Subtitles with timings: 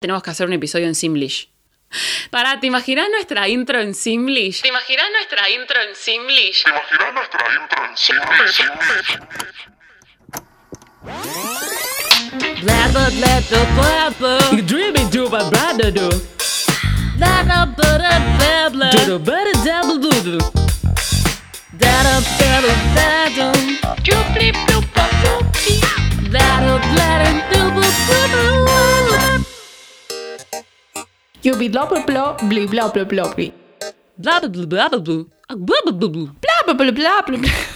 [0.00, 1.50] Tenemos que hacer un episodio en Simlish.
[2.30, 4.62] Para, ¿te imaginas nuestra intro en Simlish?
[4.62, 6.64] ¿Te imaginas nuestra intro en Simlish?
[6.64, 8.62] ¿Te imaginas nuestra intro en Simlish?
[14.66, 16.08] Dreaming my brother do.
[16.08, 16.18] Do.
[17.18, 17.66] Da, da,
[22.96, 23.52] da, da.
[24.02, 25.78] Dooply, bloop, bloop, bloopy.
[26.30, 27.20] Da, da, da,
[27.50, 27.88] bla bla
[29.08, 29.29] bla.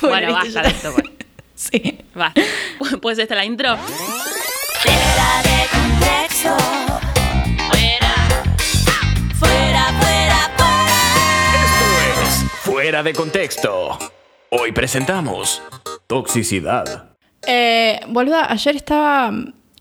[0.01, 1.11] Bueno, viste, basta de esto, pues.
[1.55, 1.99] Sí.
[2.19, 2.33] Va.
[3.01, 3.77] ¿Puedes esta la intro?
[3.77, 6.57] Fuera de contexto.
[7.71, 8.15] Fuera.
[9.39, 10.99] Fuera, fuera, fuera.
[11.65, 11.87] Esto
[12.23, 13.99] es Fuera de Contexto.
[14.51, 15.63] Hoy presentamos
[16.07, 17.17] Toxicidad.
[17.47, 19.33] Eh, boluda, ayer estaba.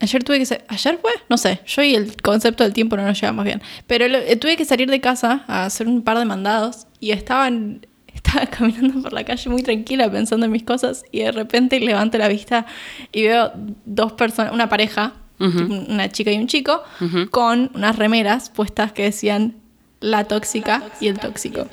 [0.04, 0.46] Ayer tuve que.
[0.46, 1.12] sa- ¿Ayer fue?
[1.30, 1.60] No sé.
[1.66, 3.62] Yo y el concepto del tiempo no nos llevamos bien.
[3.88, 7.12] Pero lo- eh, tuve que salir de casa a hacer un par de mandados y
[7.12, 7.86] estaban.
[8.14, 12.18] Estaba caminando por la calle muy tranquila pensando en mis cosas y de repente levanto
[12.20, 12.66] la vista
[13.12, 13.52] y veo
[13.86, 16.84] dos personas, una pareja, una chica y un chico,
[17.32, 19.56] con unas remeras puestas que decían
[20.00, 21.68] la tóxica y el tóxico.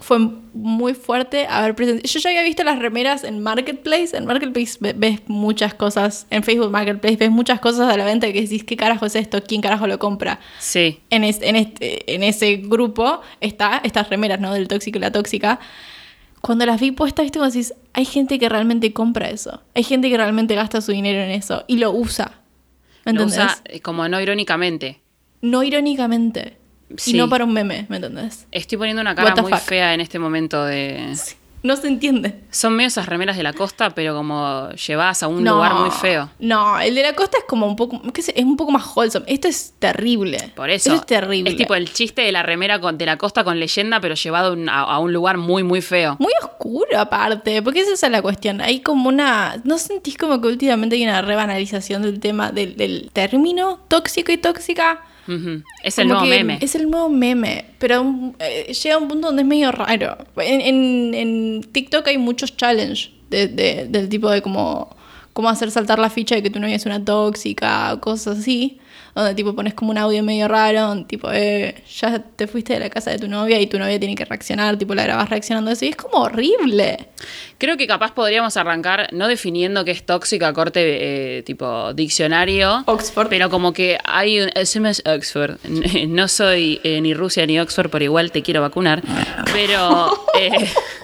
[0.00, 0.18] Fue
[0.54, 2.08] muy fuerte haber presenciado.
[2.08, 4.16] Yo ya había visto las remeras en Marketplace.
[4.16, 6.26] En Marketplace ve- ves muchas cosas.
[6.30, 9.42] En Facebook Marketplace ves muchas cosas a la venta que decís, ¿qué carajo es esto?
[9.42, 10.40] ¿Quién carajo lo compra?
[10.58, 11.00] Sí.
[11.10, 14.52] En, es- en, este, en ese grupo está estas remeras, ¿no?
[14.54, 15.60] Del tóxico y la tóxica.
[16.40, 19.60] Cuando las vi puestas, viste, como decís, hay gente que realmente compra eso.
[19.74, 22.40] Hay gente que realmente gasta su dinero en eso y lo usa.
[23.04, 23.44] ¿Me Lo entendés?
[23.44, 25.00] usa eh, como no irónicamente.
[25.42, 26.56] No irónicamente.
[26.96, 27.14] Sí.
[27.14, 28.46] Y no para un meme, ¿me entendés?
[28.50, 29.60] Estoy poniendo una cara muy fuck?
[29.60, 31.14] fea en este momento de...
[31.62, 32.40] No se entiende.
[32.50, 35.90] Son medio esas remeras de la costa, pero como llevadas a un no, lugar muy
[35.90, 36.30] feo.
[36.38, 38.86] No, el de la costa es como un poco, qué sé, es un poco más
[38.96, 39.26] wholesome.
[39.28, 40.38] Esto es terrible.
[40.56, 40.88] Por eso.
[40.88, 41.50] Esto es terrible.
[41.50, 44.48] Es tipo el chiste de la remera con- de la costa con leyenda, pero llevado
[44.48, 46.16] a un- a, a un lugar muy, muy feo.
[46.18, 48.62] Muy oscuro aparte, porque esa es la cuestión.
[48.62, 49.60] Hay como una...
[49.64, 54.38] ¿No sentís como que últimamente hay una rebanalización del tema del, del término tóxico y
[54.38, 55.02] tóxica?
[55.82, 56.58] Es el Como nuevo meme.
[56.60, 60.16] Es el nuevo meme, pero eh, llega a un punto donde es medio raro.
[60.36, 64.96] En, en- en TikTok hay muchos challenges de- de- del tipo de como
[65.32, 68.78] cómo hacer saltar la ficha de que tu novia es una tóxica cosas así.
[69.14, 72.80] Donde tipo pones como un audio medio raro, donde, tipo, eh, ya te fuiste de
[72.80, 75.70] la casa de tu novia y tu novia tiene que reaccionar, tipo la grabas reaccionando
[75.70, 77.08] a eso y es como horrible.
[77.58, 82.84] Creo que capaz podríamos arrancar no definiendo qué es tóxica, corte eh, tipo diccionario.
[82.86, 83.28] Oxford.
[83.28, 84.50] Pero como que hay un.
[84.54, 85.58] Ese es Oxford.
[86.08, 89.02] No soy eh, ni Rusia ni Oxford, pero igual te quiero vacunar.
[89.52, 90.26] Pero.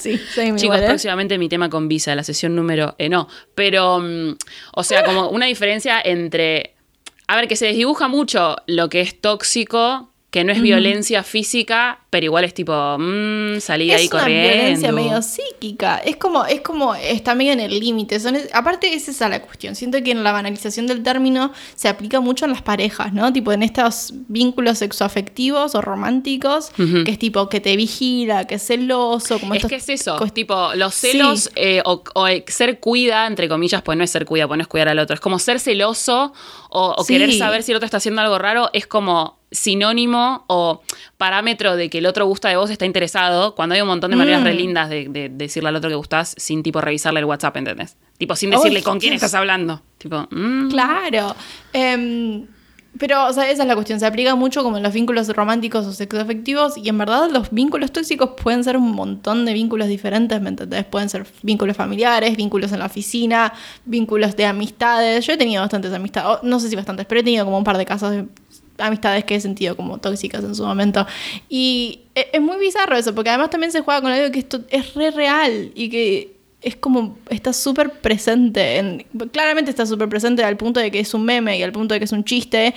[0.02, 0.86] Sí, soy Chicos, igual, ¿eh?
[0.86, 2.94] próximamente mi tema con visa, la sesión número.
[2.98, 3.98] eh, no, pero.
[4.00, 4.36] mm,
[4.74, 6.74] o sea, como una diferencia entre.
[7.26, 11.98] A ver, que se desdibuja mucho lo que es tóxico, que no es violencia física,
[12.08, 12.72] pero igual es tipo.
[12.98, 14.54] Mmm, salí ahí es una corriendo.
[14.54, 15.98] violencia medio psíquica.
[15.98, 18.16] Es como, es como, está medio en el límite.
[18.52, 19.74] Aparte, es esa la cuestión.
[19.74, 23.32] Siento que en la banalización del término se aplica mucho en las parejas, ¿no?
[23.32, 28.62] Tipo en estos vínculos sexoafectivos o románticos, que es tipo que te vigila, que es
[28.66, 31.50] celoso, como Es estos que es eso, cos- tipo, los celos Sí.
[31.56, 34.62] eh, o, o el ser cuida, entre comillas, pues no es ser cuida, pues no
[34.62, 36.32] es cuidar al otro, es como ser celoso
[36.68, 37.14] o, o Sí.
[37.14, 40.82] querer saber si el otro está haciendo algo raro, es como sinónimo o
[41.16, 44.16] parámetro de que el otro gusta de vos, está interesado, cuando hay un montón de
[44.16, 44.44] maneras Mm.
[44.44, 47.96] re lindas de, de decirle al otro que gustás sin tipo revisarle el WhatsApp, ¿entendés?
[48.18, 49.22] Tipo, sin decirle con quién Dios.
[49.22, 49.82] estás hablando.
[49.98, 51.34] Tipo, mm, Claro.
[51.72, 52.46] Em,
[52.98, 53.98] pero, o sea, esa es la cuestión.
[54.00, 56.76] Se aplica mucho como en los vínculos románticos o sexoafectivos.
[56.76, 60.84] Y en verdad, los vínculos tóxicos pueden ser un montón de vínculos diferentes, ¿me entendés?
[60.84, 65.24] Pueden ser vínculos familiares, vínculos en la oficina, vínculos de amistades.
[65.24, 67.78] Yo he tenido bastantes amistades, no sé si bastantes, pero he tenido como un par
[67.78, 68.26] de casos de
[68.80, 71.06] amistades que he sentido como tóxicas en su momento.
[71.48, 74.60] Y e- es muy bizarro eso, porque además también se juega con algo que esto
[74.70, 78.76] es re real y que es como, está súper presente.
[78.78, 81.94] en- claramente está súper presente al punto de que es un meme y al punto
[81.94, 82.74] de que es un chiste.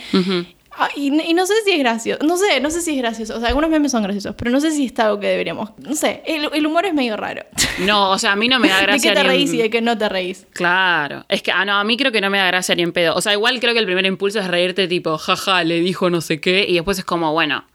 [0.78, 3.36] Ah, y, y no sé si es gracioso, no sé, no sé si es gracioso.
[3.36, 5.70] O sea, algunos memes son graciosos, pero no sé si está algo que deberíamos.
[5.78, 7.44] No sé, el, el humor es medio raro.
[7.80, 9.12] no, o sea, a mí no me da ¿De gracia.
[9.12, 10.48] qué te en- reís y de qué no te reís?
[10.54, 12.92] Claro, es que, ah, no, a mí creo que no me da gracia ni en
[12.92, 13.16] pedo.
[13.16, 16.22] O sea, igual creo que el primer impulso es reírte tipo, jaja, le dijo no
[16.22, 17.66] sé qué, y después es como, bueno,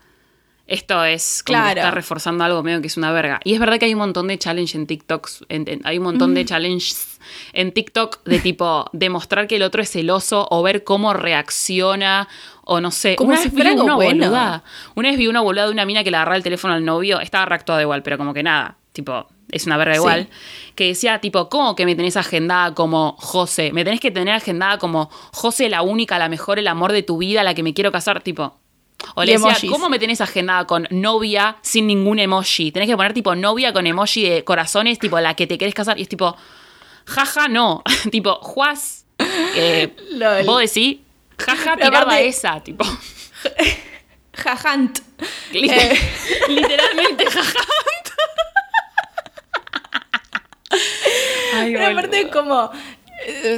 [0.68, 1.80] esto es como Claro.
[1.80, 3.40] está reforzando algo medio que es una verga.
[3.42, 6.04] Y es verdad que hay un montón de challenge en TikTok, en- en- hay un
[6.04, 6.34] montón Mm.
[6.34, 7.18] de challenges
[7.52, 12.28] en TikTok de tipo demostrar que el otro es celoso o ver cómo reacciona
[12.64, 13.16] o no sé.
[13.16, 14.26] Como una si vez vi una bueno.
[14.26, 14.62] boluda.
[14.94, 17.18] Una vez vi una boluda de una mina que le agarraba el teléfono al novio,
[17.20, 20.00] estaba reactuada igual, pero como que nada, tipo, es una verga Sí.
[20.00, 20.28] igual,
[20.74, 23.72] que decía tipo, ¿cómo que me tenés agendada como José?
[23.72, 27.16] Me tenés que tener agendada como José, la única, la mejor, el amor de tu
[27.16, 28.57] vida, la que me quiero casar, tipo.
[29.14, 29.70] O le decía, emojis.
[29.70, 32.72] ¿cómo me tenés agendada con novia sin ningún emoji?
[32.72, 35.98] Tenés que poner tipo novia con emoji de corazones, tipo la que te querés casar.
[35.98, 36.36] Y es tipo,
[37.06, 37.82] jaja, no.
[38.10, 39.04] tipo, Juaz,
[39.54, 39.94] eh,
[40.46, 40.98] vos decís,
[41.38, 42.84] jaja, tiraba aparte- esa, tipo.
[44.34, 45.00] Jajant.
[45.52, 45.98] Liter- Eh.
[46.48, 47.58] Literalmente, jaja.
[51.54, 52.70] Ay, Pero aparte es como,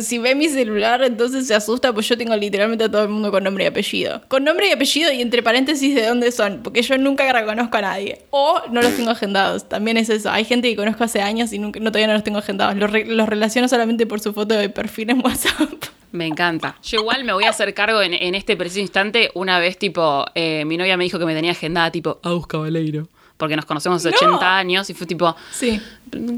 [0.00, 3.30] si ve mi celular, entonces se asusta, pues yo tengo literalmente a todo el mundo
[3.30, 4.22] con nombre y apellido.
[4.28, 7.80] Con nombre y apellido y entre paréntesis de dónde son, porque yo nunca reconozco a
[7.82, 8.22] nadie.
[8.30, 10.30] O no los tengo agendados, también es eso.
[10.30, 12.76] Hay gente que conozco hace años y nunca, no, todavía no los tengo agendados.
[12.76, 15.70] Los, re- los relaciono solamente por su foto de perfil en WhatsApp.
[16.12, 16.76] Me encanta.
[16.82, 19.30] Yo igual me voy a hacer cargo en, en este preciso instante.
[19.34, 23.08] Una vez, tipo, eh, mi novia me dijo que me tenía agendada, tipo, Aus Cabaleiro.
[23.36, 24.32] Porque nos conocemos hace No.
[24.34, 25.80] 80 años y fue tipo, Sí.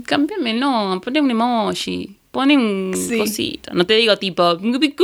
[0.05, 3.19] cámbiame, no, poné un emoji, poné un Sí.
[3.19, 3.73] cosito.
[3.75, 4.59] No te digo tipo,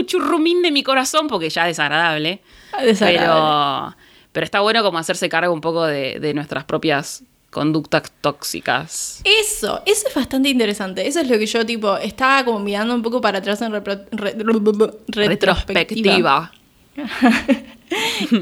[0.04, 2.40] churrumín de mi corazón, porque ya es desagradable.
[2.82, 3.94] Desagradable.
[3.94, 3.96] Pero,
[4.32, 9.22] pero está bueno como hacerse cargo un poco de, de nuestras propias conductas tóxicas.
[9.24, 11.06] Eso, eso es bastante interesante.
[11.06, 13.80] Eso es lo que yo, tipo, estaba como mirando un poco para atrás en re-
[14.10, 15.02] retrospectiva.
[15.08, 16.52] Retrospectiva.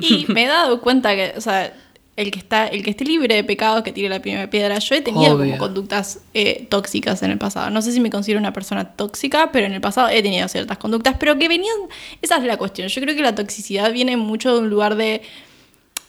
[0.00, 1.72] Y me he dado cuenta que, o sea,
[2.16, 4.78] el que está, el que esté libre de pecados que tire la primera piedra.
[4.78, 5.44] Yo he tenido Obvio.
[5.44, 7.70] como conductas eh, tóxicas en el pasado.
[7.70, 10.78] No sé si me considero una persona tóxica, pero en el pasado he tenido ciertas
[10.78, 11.76] conductas, pero que venían.
[12.22, 12.88] Esa es la cuestión.
[12.88, 15.20] Yo creo que la toxicidad viene mucho de un lugar de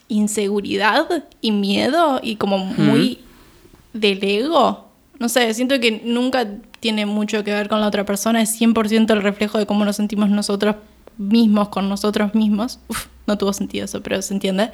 [0.07, 3.19] inseguridad y miedo y como muy
[3.91, 4.87] del ego.
[5.19, 6.47] No sé, siento que nunca
[6.79, 9.95] tiene mucho que ver con la otra persona, es 100% el reflejo de cómo nos
[9.95, 10.75] sentimos nosotros
[11.17, 12.79] mismos con nosotros mismos.
[12.87, 14.71] Uf, no tuvo sentido eso, pero se entiende.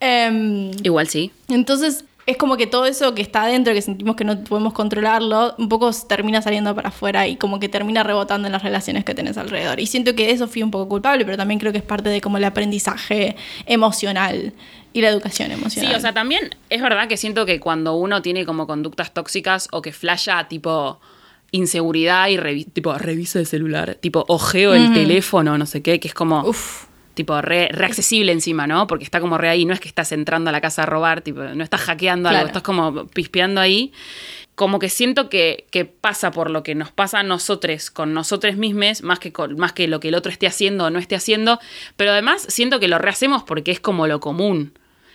[0.00, 1.32] Em, Igual sí.
[1.48, 5.54] entonces, es como que todo eso que está adentro, que sentimos que no podemos controlarlo,
[5.58, 9.14] un poco termina saliendo para afuera y como que termina rebotando en las relaciones que
[9.14, 9.78] tenés alrededor.
[9.78, 12.20] Y siento que eso fui un poco culpable, pero también creo que es parte de
[12.20, 13.36] como el aprendizaje
[13.66, 14.54] emocional
[14.94, 15.90] y la educación emocional.
[15.90, 19.68] Sí, o sea, también es verdad que siento que cuando uno tiene como conductas tóxicas
[19.72, 21.00] o que flasha tipo
[21.54, 26.08] inseguridad y revi- tipo revisa el celular, tipo ojeo el teléfono, no sé qué, que
[26.08, 26.84] es como Uf.
[27.14, 28.86] tipo re, re accesible encima, ¿no?
[28.86, 31.20] Porque está como re ahí, no es que estás entrando a la casa a robar,
[31.22, 33.92] tipo, no estás hackeando algo, estás como pispeando ahí.
[34.56, 38.56] Como que siento que, que pasa por lo que nos pasa a nosotros con nosotros
[38.56, 41.16] mismos, más que, con- más que lo que el otro esté haciendo o no esté
[41.16, 41.58] haciendo,
[41.96, 44.72] pero además siento que lo rehacemos porque es como lo común.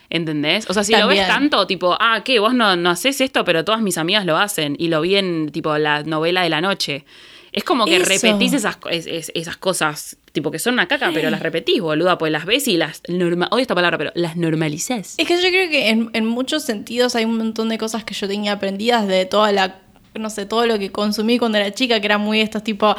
[0.09, 0.69] ¿Entendés?
[0.69, 2.39] O sea, si lo ves tanto, tipo, ah, ¿qué?
[2.39, 4.75] Vos no, no haces esto, pero todas mis amigas lo hacen.
[4.79, 7.05] Y lo vi en, tipo, la novela de la noche.
[7.51, 8.05] Es como que Eso.
[8.05, 12.31] repetís esas, es- esas cosas, tipo, que son una caca, pero las repetís, boluda, pues
[12.31, 15.15] las ves y las norma odio esta palabra, pero las normalizás.
[15.17, 18.13] Es que yo creo que en, en muchos sentidos hay un montón de cosas que
[18.13, 19.79] yo tenía aprendidas de toda la
[20.15, 22.95] no sé, todo lo que consumí cuando era chica, que era muy estos tipo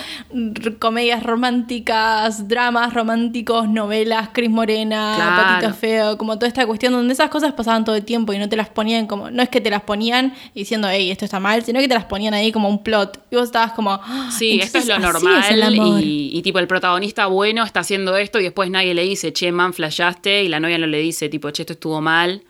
[0.78, 5.42] comedias románticas, dramas románticos, novelas, Cris Morena, Claro.
[5.60, 8.48] Patito Feo, como toda esta cuestión donde esas cosas pasaban todo el tiempo y no
[8.48, 11.64] te las ponían como, no es que te las ponían diciendo, hey, esto está mal,
[11.64, 13.20] sino que te las ponían ahí como un plot.
[13.30, 16.00] Y vos estabas como, "Ah, Sí, esto es lo normal es el amor".
[16.02, 19.52] y, y tipo el protagonista bueno está haciendo esto y después nadie le dice, che,
[19.52, 22.42] man, flashaste y la novia no le dice, tipo, che, esto estuvo mal.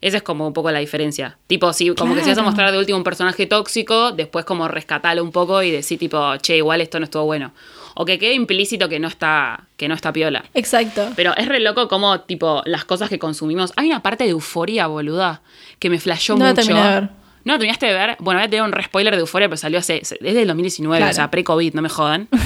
[0.00, 1.38] Esa es como un poco la diferencia.
[1.46, 4.68] Tipo, sí, como que si vas a mostrar de último un personaje tóxico, después como
[4.68, 7.52] rescatalo un poco y decir tipo, che, igual esto no estuvo bueno.
[7.94, 10.44] O que quede implícito que no está, que no está piola.
[10.54, 11.08] Exacto.
[11.16, 13.72] Pero es re loco como, tipo, las cosas que consumimos.
[13.76, 15.42] Hay una parte de euforia, boluda,
[15.80, 16.62] que me flashó No la mucho.
[16.74, 17.08] de ver.
[17.44, 18.16] ¿No la terminaste de ver?
[18.20, 20.02] Bueno, voy a tener un re spoiler de euforia, pero salió hace.
[20.20, 21.10] desde el 2019, Claro.
[21.10, 22.28] o sea, pre-COVID, no me jodan.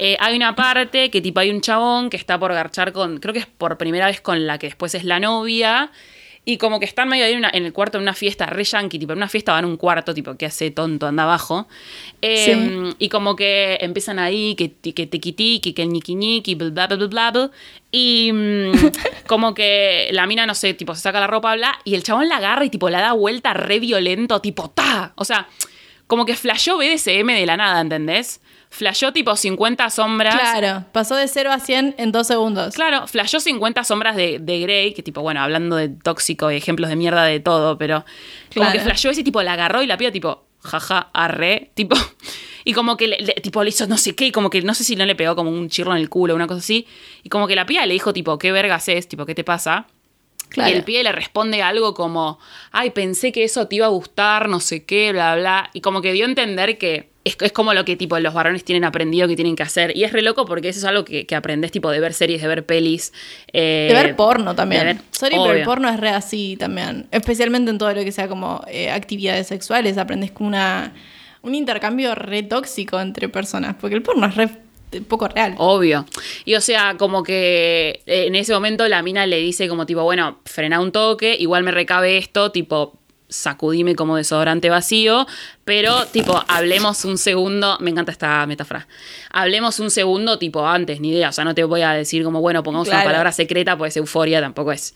[0.00, 3.18] Eh, hay una parte que, tipo, hay un chabón que está por garchar con.
[3.20, 5.90] Creo que es por primera vez con la que después es la novia.
[6.46, 8.64] Y como que están medio ahí en, una- en el cuarto en una fiesta re
[8.64, 11.66] yankee, tipo, en una fiesta van a un cuarto, tipo, que hace tonto, anda abajo.
[12.20, 16.86] Eh, Y como que empiezan ahí, que, que tiquitiqui, que el ñiqui ñiqui, bla, bla,
[16.96, 17.50] bla, bla, bla.
[17.90, 18.72] Y mm,
[19.26, 22.28] como que la mina, no sé, tipo, se saca la ropa, bla, y el chabón
[22.28, 25.12] la agarra y tipo la da vuelta re violento, tipo, ta.
[25.16, 25.48] O sea,
[26.06, 28.42] como que flashó BDSM de la nada, ¿entendés?
[28.74, 30.34] Flashó tipo 50 sombras.
[30.34, 32.74] Claro, pasó de 0 a 100 en dos segundos.
[32.74, 36.90] Claro, flashó 50 sombras de, de Grey, que tipo, bueno, hablando de tóxico y ejemplos
[36.90, 38.04] de mierda de todo, pero
[38.52, 41.94] como que flashó ese tipo, la agarró y la pía tipo, jaja, arre, tipo,
[42.64, 44.74] y como que le, le- tipo le hizo no sé qué, y como que no
[44.74, 46.86] sé si no le pegó como un chirro en el culo o una cosa así,
[47.22, 49.06] y como que la pía le dijo tipo, ¿qué vergas es?
[49.06, 49.86] Tipo, ¿qué te pasa?
[50.48, 50.70] Claro.
[50.70, 52.40] Y el pie le responde algo como,
[52.72, 55.70] ay, pensé que eso te iba a gustar, no sé qué, bla, bla.
[55.74, 58.64] Y como que dio a entender que es, es como lo que tipo los varones
[58.64, 59.96] tienen aprendido que tienen que hacer.
[59.96, 62.42] Y es re loco porque eso es algo que, que aprendes tipo de ver series,
[62.42, 63.12] de ver pelis.
[63.52, 64.80] eh, De ver porno también.
[64.86, 67.06] de ver- Sorry, pero el porno es re así también.
[67.10, 69.96] Especialmente en todo lo que sea como eh, actividades sexuales.
[69.98, 70.92] Aprendes como una,
[71.42, 73.76] un intercambio re tóxico entre personas.
[73.80, 74.48] Porque el porno es re
[75.08, 75.54] poco real.
[75.58, 76.06] Obvio.
[76.44, 80.02] Y o sea, como que eh, en ese momento la mina le dice como tipo,
[80.04, 82.96] bueno, frena un toque, igual me recabe esto, tipo,
[83.28, 85.26] sacudime como desodorante vacío,
[85.64, 88.86] pero tipo, hablemos un segundo, me encanta esta metáfora,
[89.30, 92.40] hablemos un segundo tipo antes, ni idea, o sea, no te voy a decir como,
[92.40, 94.94] bueno, pongamos una palabra secreta, pues euforia tampoco es.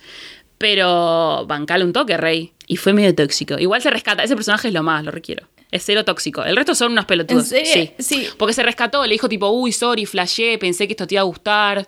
[0.58, 2.52] Pero bancale un toque, rey.
[2.66, 3.56] Y fue medio tóxico.
[3.60, 5.46] Igual se rescata, ese personaje es lo más, lo requiero.
[5.70, 6.42] Es cero tóxico.
[6.44, 7.52] El resto son unos pelotudos.
[7.52, 7.92] ¿En serio?
[7.98, 8.04] Sí.
[8.22, 8.28] Sí.
[8.36, 11.24] Porque se rescató, le dijo tipo, uy, sorry, flashé, pensé que esto te iba a
[11.24, 11.86] gustar.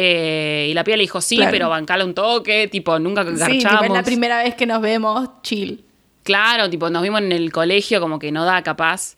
[0.00, 1.50] Eh, y la piba le dijo, sí, Claro.
[1.50, 3.58] pero bancala un toque, tipo, nunca Sí, garchamos.
[3.80, 5.84] tipo, es la primera vez que nos vemos, chill.
[6.22, 9.16] Claro, tipo, nos vimos en el colegio, como que no da capaz.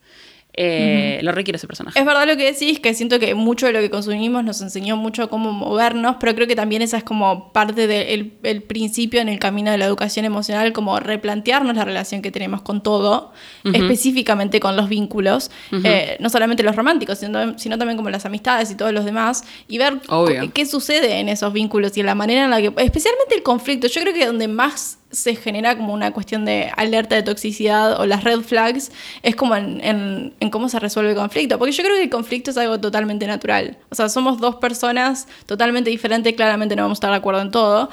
[0.62, 1.98] Eh, Lo requiere ese personaje.
[1.98, 4.96] Es verdad lo que decís, que siento que mucho de lo que consumimos nos enseñó
[4.96, 9.28] mucho cómo movernos, pero creo que también esa es como parte del el principio en
[9.28, 13.32] el camino de la educación emocional, como replantearnos la relación que tenemos con todo,
[13.74, 15.50] específicamente con los vínculos,
[15.84, 19.44] eh, no solamente los románticos, sino, sino también como las amistades y todos los demás,
[19.68, 22.72] y ver co- qué sucede en esos vínculos y en la manera en la que,
[22.82, 27.16] especialmente el conflicto, yo creo que donde más se genera como una cuestión de alerta
[27.16, 31.16] de toxicidad o las red flags es como en, en- en cómo se resuelve el
[31.16, 31.58] conflicto.
[31.58, 33.76] Porque yo creo que el conflicto es algo totalmente natural.
[33.90, 37.50] O sea, somos dos personas totalmente diferentes, claramente no vamos a estar de acuerdo en
[37.50, 37.88] todo.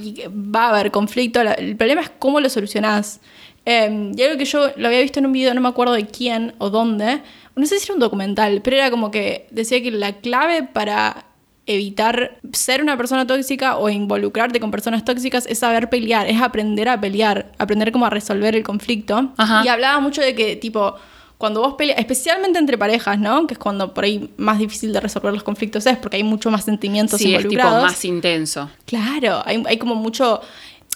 [0.00, 1.40] Y que va a haber conflicto.
[1.40, 3.20] El problema es cómo lo solucionás.
[3.66, 6.06] Eh, y algo que yo lo había visto en un video, no me acuerdo de
[6.06, 7.20] quién o dónde.
[7.56, 11.26] No sé si era un documental, pero era como que decía que la clave para
[11.74, 16.88] evitar ser una persona tóxica o involucrarte con personas tóxicas es saber pelear, es aprender
[16.88, 19.32] a pelear, aprender cómo a resolver el conflicto.
[19.36, 19.62] Ajá.
[19.64, 20.94] Y hablaba mucho de que, tipo,
[21.38, 23.46] cuando vos peleas, especialmente entre parejas, ¿no?
[23.46, 26.50] Que es cuando por ahí más difícil de resolver los conflictos es, porque hay mucho
[26.50, 27.82] más sentimientos Sí, es tipo involucrados.
[27.92, 28.70] más intenso.
[28.86, 30.40] Claro, hay, hay como mucho...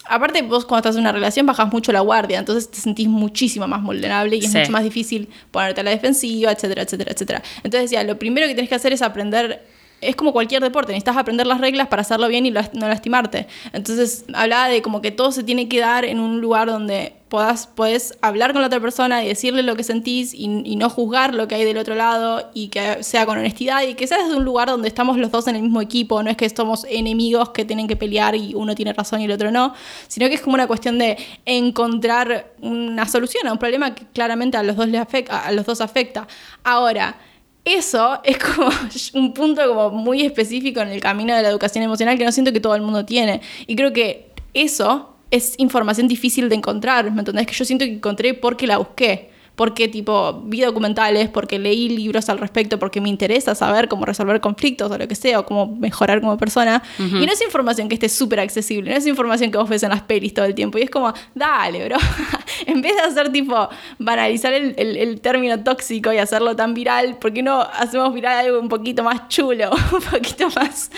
[0.07, 3.67] Aparte, vos cuando estás en una relación bajas mucho la guardia, entonces te sentís muchísimo
[3.67, 4.59] más vulnerable y es Sí.
[4.59, 7.43] mucho más difícil ponerte a la defensiva, etcétera, etcétera, etcétera.
[7.63, 9.63] Entonces decía, lo primero que tenés que hacer es aprender,
[10.09, 13.47] es como cualquier deporte, necesitas aprender las reglas para hacerlo bien y no lastimarte.
[13.73, 17.67] Entonces hablaba de como que todo se tiene que dar en un lugar donde podás,
[17.67, 21.49] podés hablar con la otra persona y decirle lo que sentís y, no juzgar lo
[21.49, 24.45] que hay del otro lado y que sea con honestidad y que sea desde un
[24.45, 27.65] lugar donde estamos los dos en el mismo equipo, no es que somos enemigos que
[27.65, 29.75] tienen que pelear y uno tiene razón y el otro no,
[30.07, 34.57] sino que es como una cuestión de encontrar una solución a un problema que claramente
[34.57, 36.29] a los dos, les a los dos afecta.
[36.63, 37.17] Ahora,
[37.65, 38.69] eso es como
[39.15, 42.53] un punto como muy específico en el camino de la educación emocional que no siento
[42.53, 43.41] que todo el mundo tiene.
[43.67, 47.47] Y creo que eso es información difícil de encontrar, ¿me entendés?
[47.47, 49.31] Que yo siento que encontré porque la busqué.
[49.57, 54.41] Porque tipo vi documentales, porque leí libros al respecto, porque me interesa saber cómo resolver
[54.41, 56.83] conflictos o lo que sea, o cómo mejorar como persona.
[56.99, 59.91] Y no es información que esté súper accesible, no es información que vos ves en
[59.91, 60.79] las pelis todo el tiempo.
[60.79, 61.97] Y es como, dale, bro.
[62.67, 63.69] en vez de hacer tipo,
[63.99, 68.45] banalizar el, el- el término tóxico y hacerlo tan viral, ¿por qué no hacemos viral
[68.47, 69.71] algo un poquito más chulo?
[69.93, 70.91] un poquito más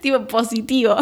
[0.00, 0.96] tipo positivo.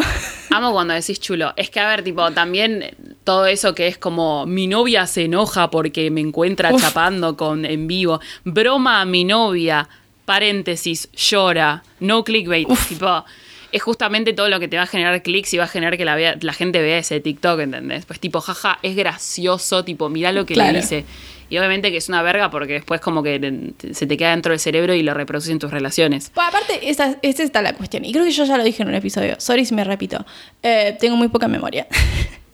[0.51, 1.53] Amo cuando decís chulo.
[1.55, 5.69] Es que, a ver, tipo, también todo eso que es como mi novia se enoja
[5.69, 8.19] porque me encuentra chapando con en vivo.
[8.43, 9.87] Broma a mi novia,
[10.25, 12.67] paréntesis, llora, no clickbait.
[12.87, 13.23] Tipo,
[13.71, 16.05] es justamente todo lo que te va a generar clics y va a generar que
[16.05, 18.05] la, vea- la gente vea ese TikTok, ¿entendés?
[18.05, 20.71] Pues tipo, jaja, es gracioso, tipo, mira lo que Claro.
[20.73, 21.05] le dice.
[21.51, 23.39] Y obviamente que es una verga porque después como que
[23.77, 26.31] te- se te queda dentro del cerebro y lo reproduces en tus relaciones.
[26.33, 28.05] Pues aparte, esa, esa está la cuestión.
[28.05, 29.35] Y creo que yo ya lo dije en un episodio.
[29.39, 30.25] Sorry si me repito.
[30.63, 31.85] Eh, tengo muy poca memoria.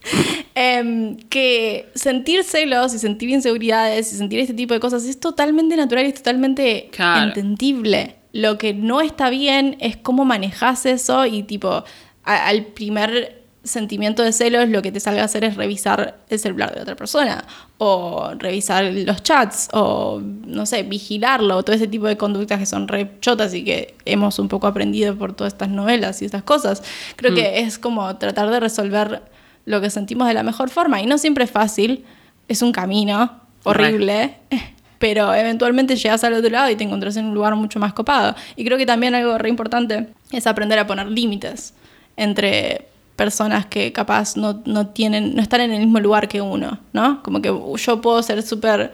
[0.57, 5.75] Em, que sentir celos y sentir inseguridades y sentir este tipo de cosas es totalmente
[5.75, 7.27] natural y es totalmente Claro.
[7.27, 8.15] entendible.
[8.31, 11.83] Lo que no está bien es cómo manejas eso y tipo,
[12.23, 16.37] a- al primer sentimiento de celos lo que te salga a hacer es revisar el
[16.39, 17.43] celular de otra persona
[17.79, 22.87] o revisar los chats o no sé, vigilarlo, todo ese tipo de conductas que son
[22.87, 26.81] re chotas y que hemos un poco aprendido por todas estas novelas y estas cosas.
[27.17, 29.21] Creo que es como tratar de resolver
[29.65, 32.05] lo que sentimos de la mejor forma y no siempre es fácil,
[32.47, 34.37] es un camino horrible.
[34.97, 38.33] Pero eventualmente llegas al otro lado y te encontrás en un lugar mucho más copado.
[38.55, 41.73] Y creo que también algo re importante es aprender a poner límites
[42.15, 46.79] entre personas que capaz no, no tienen, no están en el mismo lugar que uno,
[46.93, 47.21] ¿no?
[47.23, 48.93] Como que yo puedo ser súper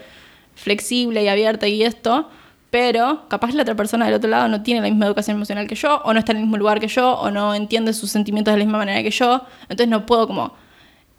[0.55, 2.29] flexible y abierta y esto,
[2.71, 5.75] pero capaz la otra persona del otro lado no tiene la misma educación emocional que
[5.75, 8.53] yo, o no está en el mismo lugar que yo, o no entiende sus sentimientos
[8.53, 10.53] de la misma manera que yo, entonces no puedo como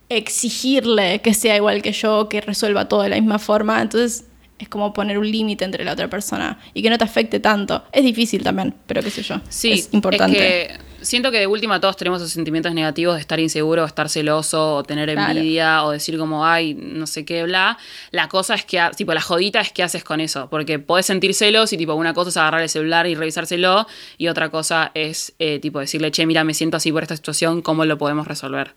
[0.09, 4.25] exigirle que sea igual que yo, que resuelva todo de la misma forma, entonces
[4.59, 7.85] es como poner un límite entre la otra persona y que no te afecte tanto.
[7.93, 9.41] Es difícil también, pero qué sé yo.
[9.49, 10.39] Sí, es importante.
[10.39, 10.71] que
[11.03, 14.83] siento que de última todos tenemos esos sentimientos negativos de estar inseguro, estar celoso, o
[14.83, 15.31] tener Claro.
[15.33, 17.79] envidia, o decir como, ay, no sé qué, bla.
[18.11, 20.49] La cosa es que, tipo, la jodita es qué haces con eso.
[20.51, 23.87] Porque podés sentir celos y, tipo, una cosa es agarrar el celular y revisárselo,
[24.19, 27.63] y otra cosa es, eh, tipo, decirle, che, mira, me siento así por esta situación,
[27.63, 28.75] ¿cómo lo podemos resolver?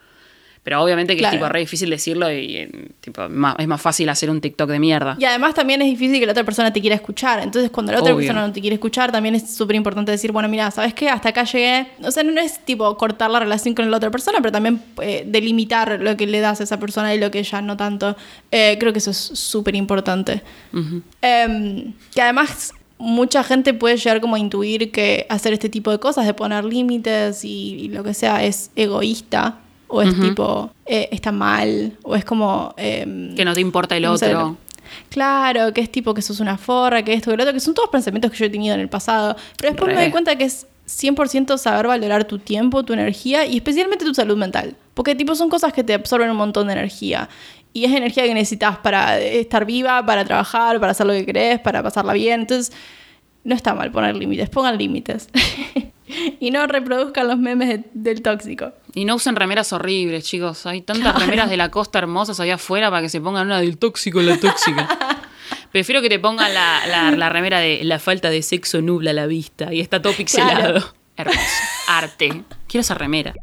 [0.65, 1.35] Pero obviamente que Claro.
[1.35, 4.67] es tipo re difícil decirlo y eh, tipo, ma- es más fácil hacer un TikTok
[4.67, 5.15] de mierda.
[5.19, 7.39] Y además también es difícil que la otra persona te quiera escuchar.
[7.43, 8.25] Entonces, cuando la otra Obvio.
[8.25, 11.07] persona no te quiere escuchar, también es súper importante decir, bueno, mira, ¿sabes qué?
[11.07, 11.85] Hasta acá llegué.
[12.03, 15.23] O sea, no es tipo cortar la relación con la otra persona, pero también eh,
[15.27, 18.17] delimitar lo que le das a esa persona y lo que ya no tanto.
[18.51, 20.41] Eh, creo que eso es súper importante.
[21.21, 25.99] Em, que además mucha gente puede llegar como a intuir que hacer este tipo de
[25.99, 29.59] cosas, de poner límites y, y lo que sea, es egoísta.
[29.87, 32.73] O es tipo, eh, está mal, o es como...
[32.77, 34.57] em, Que no te importa el no sé, otro.
[35.09, 37.73] Claro, que es tipo que sos una forra, que esto, que lo otro, que son
[37.73, 39.35] todos pensamientos que yo he tenido en el pasado.
[39.57, 40.01] Pero después me Re.
[40.03, 44.37] doy cuenta que es 100% saber valorar tu tiempo, tu energía y especialmente tu salud
[44.37, 44.75] mental.
[44.93, 47.29] Porque tipo son cosas que te absorben un montón de energía.
[47.73, 51.59] Y es energía que necesitas para estar viva, para trabajar, para hacer lo que querés,
[51.59, 52.41] para pasarla bien.
[52.41, 52.71] Entonces,
[53.43, 55.29] no está mal poner límites, pongan límites.
[56.39, 58.71] y no reproduzcan los memes de- del tóxico.
[58.93, 60.65] Y no usen remeras horribles, chicos.
[60.65, 63.77] Hay tantas remeras de la costa hermosas allá afuera para que se pongan una del
[63.77, 64.87] tóxico, la tóxica.
[65.71, 69.25] Prefiero que te pongan la, la- la remera de la falta de sexo nubla la
[69.27, 70.79] vista y está todo pixelado.
[70.79, 70.85] Claro.
[71.17, 71.39] Hermoso.
[71.87, 72.43] Arte.
[72.67, 73.33] Quiero esa remera.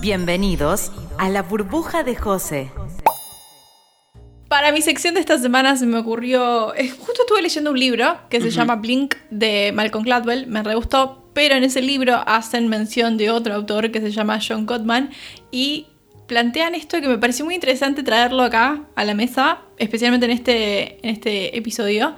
[0.00, 2.70] Bienvenidos a la burbuja de José.
[4.48, 6.74] Para mi sección de esta semana se me ocurrió.
[6.74, 10.46] eh, Justo estuve leyendo un libro que se llama Blink de Malcolm Gladwell.
[10.46, 14.38] Me re gustó, pero en ese libro hacen mención de otro autor que se llama
[14.46, 15.10] John Gottman
[15.50, 15.86] y
[16.26, 20.98] plantean esto que me pareció muy interesante traerlo acá a la mesa, especialmente en este,
[21.06, 22.16] en este episodio,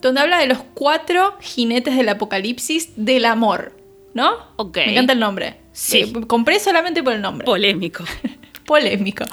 [0.00, 3.76] donde habla de los cuatro jinetes del apocalipsis del amor.
[4.14, 4.30] ¿No?
[4.56, 4.78] Ok.
[4.78, 5.56] Me encanta el nombre.
[5.70, 6.00] Sí.
[6.00, 8.04] Eh, compré solamente por el nombre Polémico.
[8.68, 9.24] polémico.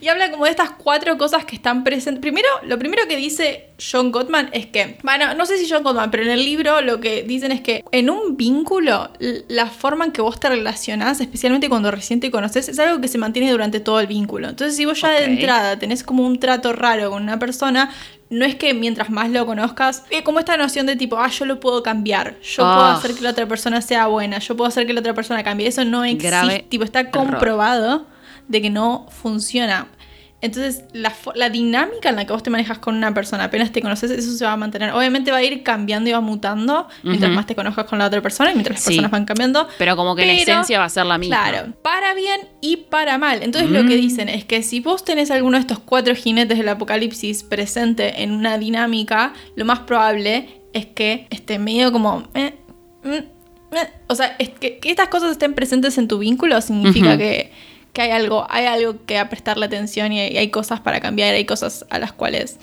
[0.00, 2.20] Y habla como de estas cuatro cosas que están presentes.
[2.20, 6.10] Primero, lo primero que dice John Gottman es que, bueno, no sé si John Gottman,
[6.10, 9.10] pero en el libro lo que dicen es que en un vínculo,
[9.48, 13.06] la forma en que vos te relacionás, especialmente cuando recién te conoces, es algo que
[13.06, 14.48] se mantiene durante todo el vínculo.
[14.48, 15.28] Entonces, si vos ya de Ok.
[15.30, 17.90] entrada tenés como un trato raro con una persona,
[18.30, 21.44] no es que mientras más lo conozcas, es como esta noción de tipo, ah, yo
[21.44, 22.94] lo puedo cambiar, yo puedo Ah.
[22.96, 25.66] hacer que la otra persona sea buena, yo puedo hacer que la otra persona cambie.
[25.66, 27.38] Eso no existe, Grave tipo, está error.
[28.48, 29.88] De que no funciona.
[30.40, 34.12] Entonces, la, dinámica en la que vos te manejas con una persona, apenas te conoces,
[34.12, 34.92] eso se va a mantener.
[34.92, 37.34] Obviamente va a ir cambiando y va mutando mientras Ujú.
[37.36, 38.90] más te conozcas con la otra persona y mientras las Sí.
[38.90, 39.66] personas van cambiando.
[39.78, 41.42] Pero como que la esencia va a ser la misma.
[41.48, 43.42] Claro, para bien y para mal.
[43.42, 44.00] Entonces lo que Mm.
[44.00, 48.30] dicen es que si vos tenés alguno de estos cuatro jinetes del apocalipsis presente en
[48.30, 52.28] una dinámica, lo más probable es que esté medio como...
[52.34, 52.54] eh,
[53.02, 53.08] mm,
[53.74, 53.88] eh.
[54.06, 57.18] O sea, es que, que estas cosas estén presentes en tu vínculo significa Ujú.
[57.18, 57.52] que,
[57.98, 61.34] que hay algo, hay algo que a prestarle atención y hay, hay cosas para cambiar,
[61.34, 62.60] hay cosas a las cuales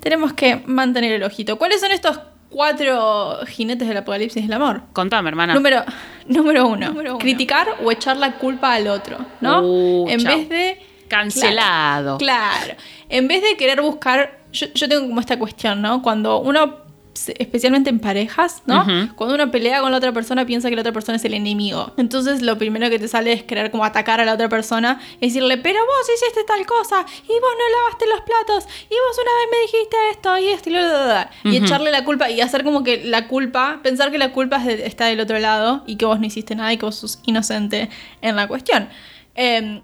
[0.00, 1.58] tenemos que mantener el ojito.
[1.58, 4.80] ¿Cuáles son estos cuatro jinetes del apocalipsis del amor?
[4.94, 5.52] Contame, hermana.
[5.52, 5.84] Número,
[6.26, 9.60] número, uno, criticar o echar la culpa al otro, ¿no?
[9.60, 10.34] Uh, en chao.
[10.34, 10.78] vez de...
[11.08, 12.16] Cancelado.
[12.16, 12.80] Claro, claro.
[13.10, 14.38] En vez de querer buscar...
[14.50, 16.00] Yo, yo tengo como esta cuestión, ¿no?
[16.00, 16.78] Cuando uno,
[17.28, 18.82] especialmente en parejas, ¿no?
[18.82, 19.14] Ujú.
[19.14, 21.92] Cuando uno pelea con la otra persona, piensa que la otra persona es el enemigo.
[21.96, 25.26] Entonces lo primero que te sale es querer como atacar a la otra persona y
[25.26, 29.32] decirle, pero vos hiciste tal cosa, y vos no lavaste los platos, y vos una
[29.38, 31.50] vez me dijiste esto, y esto, y lo, lo, lo, lo".
[31.52, 31.66] Y Ujú.
[31.66, 35.20] echarle la culpa y hacer como que la culpa, pensar que la culpa está del
[35.20, 37.90] otro lado y que vos no hiciste nada y que vos sos inocente
[38.22, 38.88] en la cuestión.
[39.34, 39.82] Eh,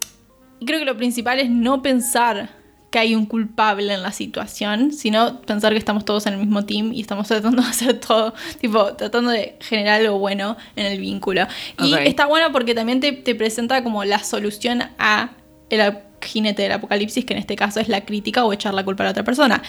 [0.65, 2.51] creo que lo principal es no pensar
[2.97, 6.65] que hay un culpable en la situación, sino pensar que estamos todos en el mismo
[6.65, 10.99] team y estamos tratando de hacer todo, tipo, tratando de generar algo bueno en el
[10.99, 11.47] vínculo.
[11.79, 12.01] Y Ok.
[12.05, 15.29] está bueno porque también te, te presenta como la solución a
[15.69, 19.03] el jinete del apocalipsis, que en este caso es la crítica o echar la culpa
[19.03, 19.63] a la otra persona.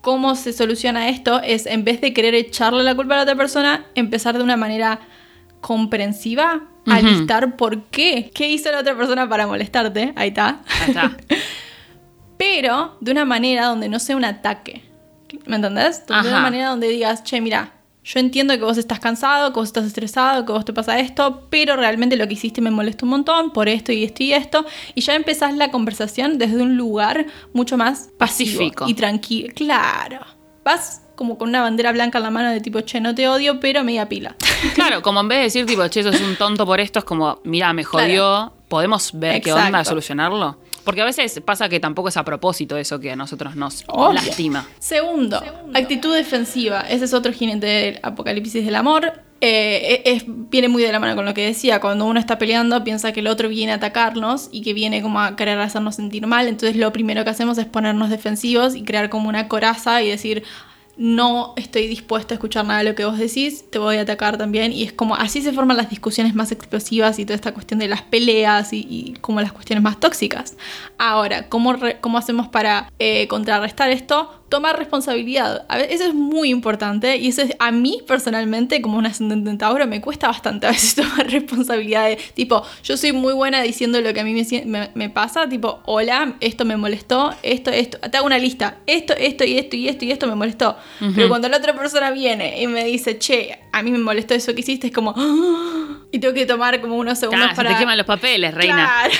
[0.00, 1.40] ¿Cómo se soluciona esto?
[1.42, 4.56] Es en vez de querer echarle la culpa a la otra persona, empezar de una
[4.56, 5.00] manera
[5.60, 7.06] comprensiva a Ujú.
[7.06, 8.30] listar por qué.
[8.32, 10.12] ¿Qué hizo la otra persona para molestarte?
[10.14, 10.60] Ahí está.
[10.82, 11.16] Ahí está.
[12.40, 14.82] Pero de una manera donde no sea un ataque.
[15.44, 16.06] ¿Me entendés?
[16.06, 19.68] De una manera donde digas, che, mira, yo entiendo que vos estás cansado, que vos
[19.68, 23.10] estás estresado, que vos te pasa esto, pero realmente lo que hiciste me molesta un
[23.10, 24.64] montón por esto y esto y esto.
[24.94, 29.52] Y ya empezás la conversación desde un lugar mucho más pacífico y tranquilo.
[29.54, 30.20] Claro.
[30.64, 33.60] Vas como con una bandera blanca en la mano de tipo, che, no te odio,
[33.60, 34.34] pero media pila.
[34.74, 37.40] Claro, como en vez de decir, tipo, che, sos un tonto por esto, es como,
[37.44, 40.56] mira, me jodió, ¿podemos ver qué onda solucionarlo?
[40.84, 44.14] Porque a veces pasa que tampoco es a propósito eso que a nosotros nos Obvio.
[44.14, 44.66] lastima.
[44.78, 45.42] Segundo,
[45.74, 46.80] actitud defensiva.
[46.82, 49.12] Ese es otro jinete del apocalipsis del amor.
[49.42, 51.80] Eh, es- viene muy de la mano con lo que decía.
[51.80, 55.20] Cuando uno está peleando, piensa que el otro viene a atacarnos y que viene como
[55.20, 56.46] a querer hacernos sentir mal.
[56.48, 60.42] Entonces, lo primero que hacemos es ponernos defensivos y crear como una coraza y decir.
[61.02, 64.36] No estoy dispuesto a escuchar nada de lo que vos decís, te voy a atacar
[64.36, 64.70] también.
[64.70, 67.88] Y es como así se forman las discusiones más explosivas y toda esta cuestión de
[67.88, 70.58] las peleas y, y como las cuestiones más tóxicas.
[70.98, 74.39] Ahora, ¿cómo, re- cómo hacemos para eh, contrarrestar esto?
[74.50, 75.64] Tomar responsabilidad.
[75.68, 79.56] A eso es muy importante y eso es, a mí personalmente, como un ascendente en
[79.56, 82.08] Tauro, me cuesta bastante a veces tomar responsabilidad.
[82.08, 85.48] de, tipo, yo soy muy buena diciendo lo que a mí me, me, me pasa,
[85.48, 89.76] tipo, hola, esto me molestó, esto, esto, te hago una lista, esto, esto y esto
[89.76, 90.76] y esto y esto me molestó.
[91.14, 94.54] Pero cuando la otra persona viene y me dice, che, a mí me molestó eso
[94.54, 95.14] que hiciste, es como,
[96.12, 97.70] y tengo que tomar como unos segundos Ah, se para...
[97.70, 98.74] te queman los papeles, reina.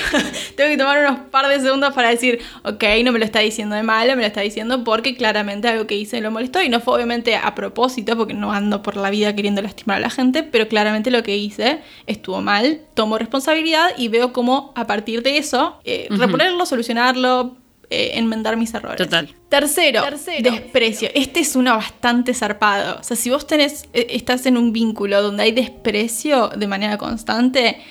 [0.09, 0.25] Claro.
[0.55, 3.75] Tengo que tomar unos par de segundos para decir, ok, no me lo está diciendo
[3.75, 6.79] de malo, me lo está diciendo porque claramente algo que hice lo molestó y no
[6.81, 10.43] fue obviamente a propósito porque no ando por la vida queriendo lastimar a la gente,
[10.43, 15.37] pero claramente lo que hice estuvo mal, tomo responsabilidad y veo cómo a partir de
[15.37, 17.55] eso eh, reponerlo, solucionarlo,
[17.91, 18.97] eh, enmendar mis errores.
[18.97, 19.27] Total.
[19.49, 20.01] Tercero,
[20.41, 21.09] desprecio.
[21.13, 22.99] Este es uno bastante zarpado.
[23.01, 26.97] O sea, si vos tenés, eh, estás en un vínculo donde hay desprecio de manera
[26.97, 27.81] constante,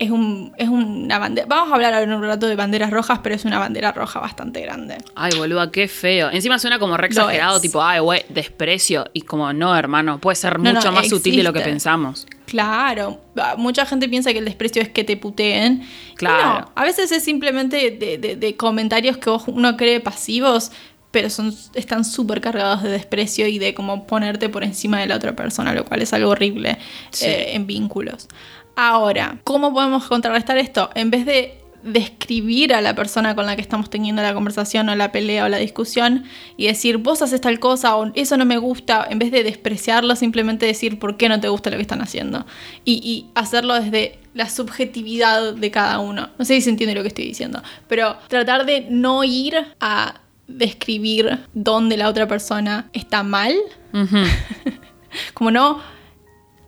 [0.00, 1.46] es, un, es una bandera.
[1.46, 4.18] Vamos a hablar ahora en un rato de banderas rojas, pero es una bandera roja
[4.18, 4.96] bastante grande.
[5.14, 6.30] Ay, boluda, qué feo.
[6.32, 9.04] Encima suena como re exagerado, tipo, ay, güey, desprecio.
[9.12, 12.26] Y como, no, hermano, puede ser No, mucho no, más sutil de lo que pensamos.
[12.46, 13.20] Claro,
[13.58, 15.82] mucha gente piensa que el desprecio es que te puteen.
[16.16, 16.60] Claro.
[16.62, 20.72] no, a veces es simplemente de, de- de comentarios que uno cree pasivos,
[21.10, 25.16] pero son, están súper cargados de desprecio y de como ponerte por encima de la
[25.16, 26.78] otra persona, lo cual es algo horrible
[27.10, 27.26] Sí.
[27.26, 28.28] eh, en vínculos.
[28.76, 30.90] Ahora, ¿cómo podemos contrarrestar esto?
[30.94, 34.94] En vez de describir a la persona con la que estamos teniendo la conversación o
[34.94, 36.24] la pelea o la discusión
[36.58, 40.14] y decir, vos haces tal cosa o eso no me gusta, en vez de despreciarlo,
[40.14, 42.44] simplemente decir por qué no te gusta lo que están haciendo.
[42.84, 46.28] Y, y hacerlo desde la subjetividad de cada uno.
[46.38, 50.20] No sé si se entiende lo que estoy diciendo, pero tratar de no ir a
[50.56, 53.54] describir dónde la otra persona está mal,
[55.34, 55.80] como no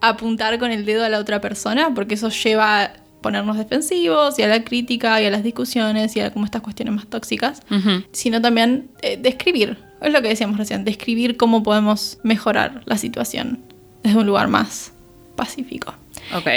[0.00, 2.92] apuntar con el dedo a la otra persona, porque eso lleva a
[3.22, 6.94] ponernos defensivos y a la crítica y a las discusiones y a como estas cuestiones
[6.94, 7.62] más tóxicas,
[8.10, 13.60] sino también eh, describir, es lo que decíamos recién, describir cómo podemos mejorar la situación
[14.02, 14.92] desde un lugar más
[15.36, 15.94] pacífico.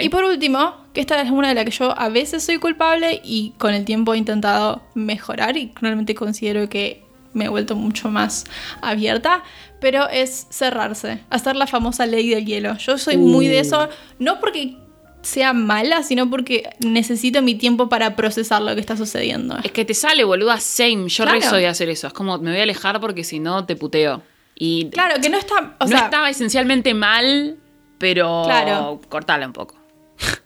[0.04, 3.22] Y por último, que esta es una de las que yo a veces soy culpable
[3.24, 7.05] y con el tiempo he intentado mejorar y realmente considero que
[7.36, 8.46] me he vuelto mucho más
[8.82, 9.44] abierta,
[9.80, 12.76] pero es cerrarse, hacer la famosa ley del hielo.
[12.78, 13.88] Yo soy muy de eso,
[14.20, 14.78] no porque
[15.22, 19.58] sea mala, sino porque necesito mi tiempo para procesar lo que está sucediendo.
[19.64, 21.08] Es que te sale, boluda, same.
[21.10, 21.50] Yo re Claro.
[21.50, 22.08] soy de hacer eso.
[22.08, 24.22] Es como, me voy a alejar porque si no te puteo.
[24.54, 27.58] Y Claro, que no está, o no sea, estaba esencialmente mal,
[27.98, 29.02] pero Claro.
[29.10, 29.76] cortala un poco.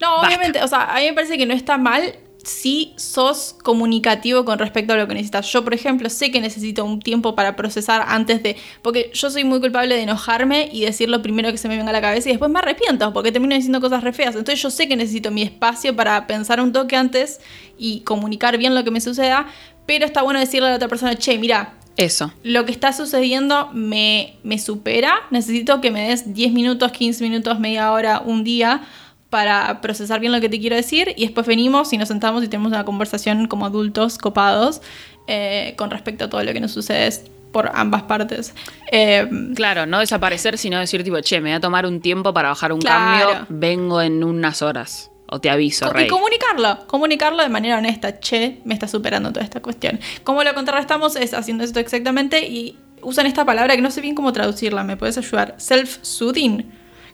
[0.02, 4.46] No, obviamente, o sea, a mí me parece que no está mal si sos comunicativo
[4.46, 5.52] con respecto a lo que necesitas.
[5.52, 8.56] Yo, por ejemplo, sé que necesito un tiempo para procesar antes de...
[8.82, 11.90] Porque yo soy muy culpable de enojarme y decir lo primero que se me venga
[11.90, 14.36] a la cabeza y después me arrepiento porque termino diciendo cosas re feas.
[14.36, 17.40] Entonces yo sé que necesito mi espacio para pensar un toque antes
[17.78, 19.48] y comunicar bien lo que me suceda,
[19.86, 22.32] pero está bueno decirle a la otra persona, che, mira, Eso.
[22.44, 25.16] lo que está sucediendo me, me supera.
[25.32, 28.82] Necesito que me des 10 minutos, 15 minutos, media hora, un día
[29.30, 32.48] para procesar bien lo que te quiero decir y después venimos y nos sentamos y
[32.48, 34.82] tenemos una conversación como adultos copados
[35.28, 37.12] eh, con respecto a todo lo que nos sucede
[37.52, 38.54] por ambas partes.
[38.92, 42.50] Eh, Claro, no desaparecer, sino decir tipo, che, me voy a tomar un tiempo para
[42.50, 43.28] bajar un Claro.
[43.30, 45.12] cambio, vengo en unas horas.
[45.32, 46.06] O te aviso, Co- rey.
[46.06, 48.20] Y comunicarlo, comunicarlo de manera honesta.
[48.20, 50.00] Che, me está superando toda esta cuestión.
[50.24, 51.16] ¿Cómo lo contrarrestamos?
[51.16, 54.84] Es haciendo esto exactamente y usan esta palabra que no sé bien cómo traducirla.
[54.84, 55.54] ¿Me puedes ayudar?
[55.60, 56.66] Self-soothing,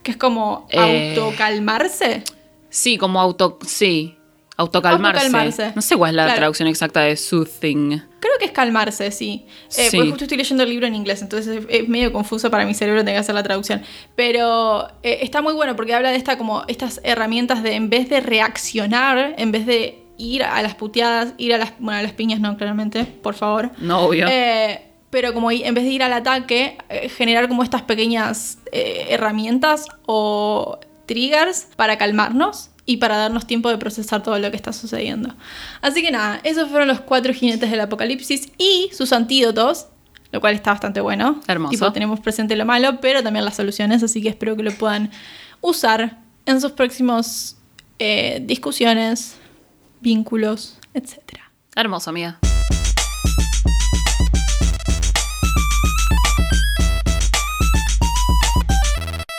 [0.06, 1.16] que es como Eh.
[1.18, 2.24] autocalmarse.
[2.70, 3.58] Sí, como auto...
[3.66, 4.18] Sí,
[4.58, 5.26] autocalmarse.
[5.26, 5.72] Autocalmarse.
[5.76, 6.38] No sé cuál es la Claro.
[6.40, 8.02] traducción exacta de soothing.
[8.20, 9.46] Creo que es calmarse, sí.
[9.78, 9.98] Eh, Sí.
[9.98, 12.74] Porque justo estoy leyendo el libro en inglés, entonces es, es medio confuso para mi
[12.74, 13.82] cerebro tener que hacer la traducción.
[14.16, 18.08] Pero eh, está muy bueno porque habla de esta como estas herramientas de en vez
[18.10, 22.14] de reaccionar, en vez de ir a las puteadas, ir a las, bueno, a las
[22.14, 23.72] piñas no, claramente, por favor.
[23.80, 24.28] No, obvio.
[24.30, 24.82] Eh,
[25.16, 29.88] pero como en vez de ir al ataque, eh, generar como estas pequeñas eh, herramientas
[30.06, 35.34] o triggers para calmarnos y para darnos tiempo de procesar todo lo que está sucediendo.
[35.82, 39.88] Así que nada, esos fueron los cuatro jinetes del apocalipsis y sus antídotos,
[40.34, 41.40] lo cual está bastante bueno.
[41.48, 41.72] Hermoso.
[41.72, 45.12] Tipo, tenemos presente lo malo, pero también las soluciones, así que espero que lo puedan
[45.62, 47.56] usar en sus próximos
[48.00, 49.38] eh, discusiones,
[50.02, 51.54] vínculos, etcétera.
[51.74, 52.38] Hermoso, amiga.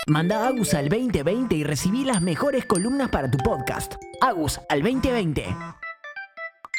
[0.09, 3.97] Manda a Agus al 2020 y recibí las mejores columnas para tu podcast.
[4.21, 5.45] Agus al 2020.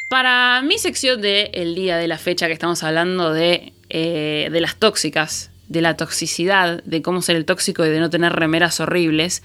[0.09, 4.61] Para mi sección de el día de la fecha que estamos hablando de, eh, de
[4.61, 8.79] las tóxicas, de la toxicidad, de cómo ser el tóxico y de no tener remeras
[8.79, 9.43] horribles,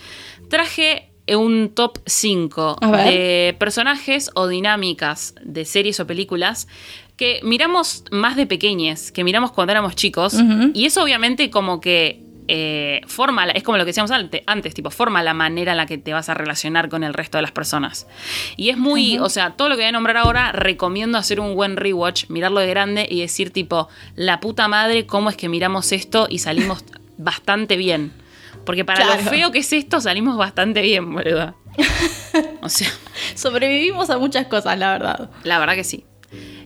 [0.49, 3.07] traje un top 5 A ver.
[3.07, 6.69] de personajes o dinámicas de series o películas
[7.17, 10.37] que miramos más de pequeñes, que miramos cuando éramos chicos,
[10.73, 12.23] y eso obviamente como que
[12.55, 15.87] eh, forma, es como lo que decíamos ante- antes, tipo, forma la manera en la
[15.87, 18.07] que te vas a relacionar con el resto de las personas.
[18.59, 21.55] Y es muy, o sea, todo lo que voy a nombrar ahora, recomiendo hacer un
[21.55, 25.93] buen rewatch, mirarlo de grande y decir tipo, la puta madre, ¿cómo es que miramos
[25.93, 26.85] esto y salimos
[27.17, 28.13] bastante bien?
[28.67, 31.55] Porque para lo feo que es esto, salimos bastante bien, boluda.
[32.63, 32.89] O sea,
[33.35, 35.31] Sobrevivimos a muchas cosas, la verdad.
[35.43, 36.05] la verdad que sí.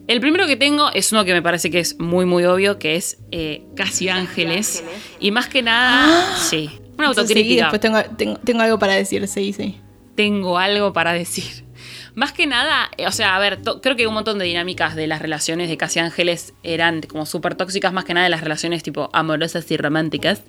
[0.08, 2.94] El primero que tengo es uno que me parece que es muy, muy obvio, que
[2.96, 4.84] es eh, Casi Ángeles.
[5.18, 7.62] Y más que nada, sí, una Eso sí, autocrítica.
[7.64, 9.80] después tengo, tengo, tengo algo para decir, sí, sí.
[10.14, 11.64] tengo algo para decir.
[12.14, 15.06] Más que nada, eh, o sea, a ver, creo que un montón de dinámicas de
[15.06, 18.82] las relaciones de Casi Ángeles eran como súper tóxicas, más que nada de las relaciones
[18.82, 20.40] tipo amorosas y románticas,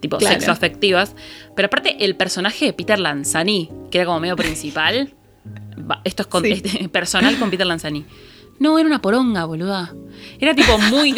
[0.00, 0.34] tipo Claro.
[0.36, 1.16] sexoafectivas.
[1.56, 5.14] Pero aparte, el personaje de Peter Lanzani, que era como medio principal,
[6.04, 6.52] esto es con- Sí.
[6.64, 8.04] este, personal con Peter Lanzani.
[8.58, 9.94] No, era una poronga, boluda.
[10.40, 11.14] Era tipo muy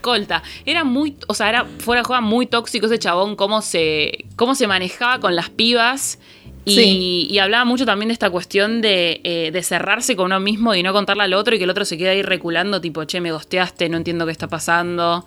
[0.00, 0.42] colta.
[0.64, 4.54] Era muy, o sea, era fuera de juego muy tóxico ese chabón, cómo se, cómo
[4.54, 6.18] se manejaba con las pibas.
[6.64, 7.26] Y, Sí.
[7.30, 10.82] y hablaba mucho también de esta cuestión de, eh, de cerrarse con uno mismo y
[10.82, 13.30] no contarle al otro y que el otro se queda ahí reculando, tipo, che, me
[13.30, 15.24] gosteaste, no entiendo qué está pasando.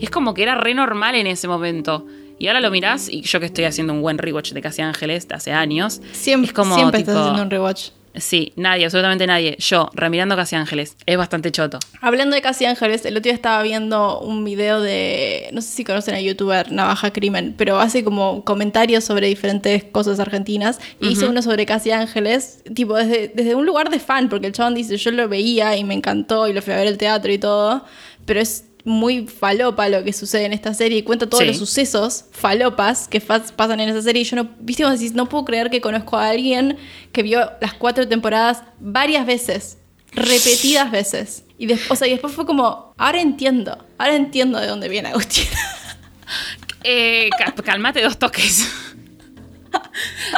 [0.00, 2.06] Y es como que era re normal en ese momento.
[2.40, 5.28] Y ahora lo mirás, y yo que estoy haciendo un buen rewatch de Casi Ángeles
[5.28, 7.90] de hace años, Siempre, es como, siempre tipo, estás haciendo un rewatch.
[8.14, 9.56] Sí, nadie, absolutamente nadie.
[9.58, 10.96] Yo, remirando Casi Ángeles.
[11.06, 11.78] Es bastante choto.
[12.00, 15.84] Hablando de Casi Ángeles, el otro día estaba viendo un video de, no sé si
[15.84, 20.80] conocen a youtuber Navaja Crimen, pero hace como comentarios sobre diferentes cosas argentinas.
[21.00, 24.52] Y hizo uno sobre Casi Ángeles, tipo desde, desde un lugar de fan, porque el
[24.52, 27.32] chabón dice, yo lo veía y me encantó y lo fui a ver al teatro
[27.32, 27.84] y todo,
[28.26, 31.46] pero es muy falopa lo que sucede en esta serie y cuenta todos Sí.
[31.48, 34.22] los sucesos falopas que pasan en esa serie.
[34.22, 36.76] Y yo no, viste, vos decís, no puedo creer que conozco a alguien
[37.12, 39.78] que vio las cuatro temporadas varias veces
[40.12, 41.44] repetidas veces.
[41.56, 45.08] Y después, o sea, y después fue como, ahora entiendo, ahora entiendo de dónde viene
[45.10, 45.44] Agustín.
[46.82, 48.66] Eh, ca- calmate dos toques.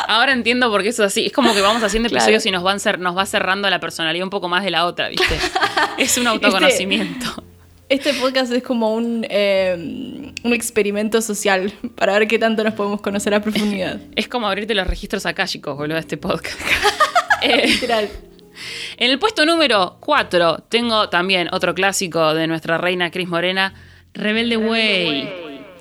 [0.08, 1.26] Ahora entiendo por qué eso es así.
[1.26, 2.24] Es como que vamos haciendo Claro.
[2.24, 4.84] episodios y nos, van cer- nos va cerrando la personalidad un poco más de la
[4.86, 5.38] otra, ¿viste?
[5.98, 7.41] Es un autoconocimiento.
[7.92, 13.02] Este podcast es como un, eh, un experimento social para ver qué tanto nos podemos
[13.02, 14.00] conocer a profundidad.
[14.16, 16.58] Es como abrirte los registros akáshicos, boludo, este podcast.
[17.42, 18.08] Eh, Literal.
[18.98, 23.74] en el puesto número 4 tengo también otro clásico de nuestra reina Cris Morena,
[24.14, 25.24] Rebelde Way.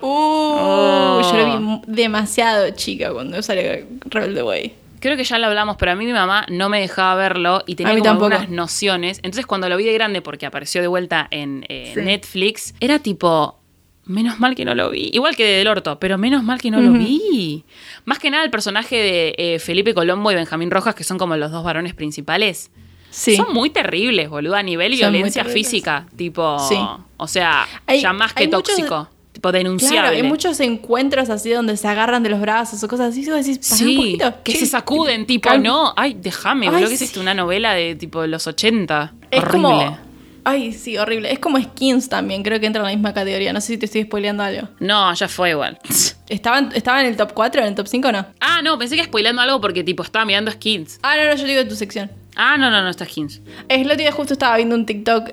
[0.01, 1.21] Uh, Oh.
[1.31, 4.73] Yo lo vi demasiado chica cuando salió Rebelde Way.
[5.01, 7.75] Creo que ya lo hablamos, pero a mí mi mamá no me dejaba verlo y
[7.75, 9.17] tenía como algunas nociones.
[9.23, 12.01] Entonces cuando lo vi de grande, porque apareció de vuelta en eh, Sí.
[12.01, 13.59] Netflix, era tipo,
[14.05, 15.09] menos mal que no lo vi.
[15.13, 17.65] Igual que de Del Orto, pero menos mal que no lo vi.
[18.05, 21.35] Más que nada el personaje de eh, Felipe Colombo y Benjamín Rojas, que son como
[21.35, 22.71] los dos varones principales.
[23.09, 23.35] Sí.
[23.35, 26.05] Son muy terribles, boludo, a nivel Son violencia física.
[26.15, 26.77] Tipo, Sí.
[27.17, 29.09] o sea, Hay- ya más que muchos- tóxico.
[29.41, 29.97] Tipo denunciable.
[30.01, 33.23] Claro, hay muchos encuentros así donde se agarran de los brazos o cosas así.
[33.23, 35.63] Y vos decís, pará un Sí, poquito, que se sacuden, tipo, calma.
[35.67, 37.19] no, ay, déjame, boludo, que es sí.
[37.19, 39.13] Una novela de tipo de los 80.
[39.31, 39.51] Es Horrible.
[39.51, 39.97] como.
[40.43, 41.31] Ay, sí, horrible.
[41.31, 43.51] Es como skins también, creo que entra en la misma categoría.
[43.51, 44.67] No sé si te estoy spoileando algo.
[44.79, 45.79] No, ya fue igual.
[46.29, 48.25] ¿Estaba en, estaba en el top 4, en el top 5 o no?
[48.41, 50.99] ah, no, pensé que spoilando algo porque tipo estaba mirando skins.
[51.01, 52.11] Ah, no, no, yo digo de tu sección.
[52.35, 53.41] Ah, no, no, no, está skins.
[53.67, 55.29] Es lo que justo estaba viendo un TikTok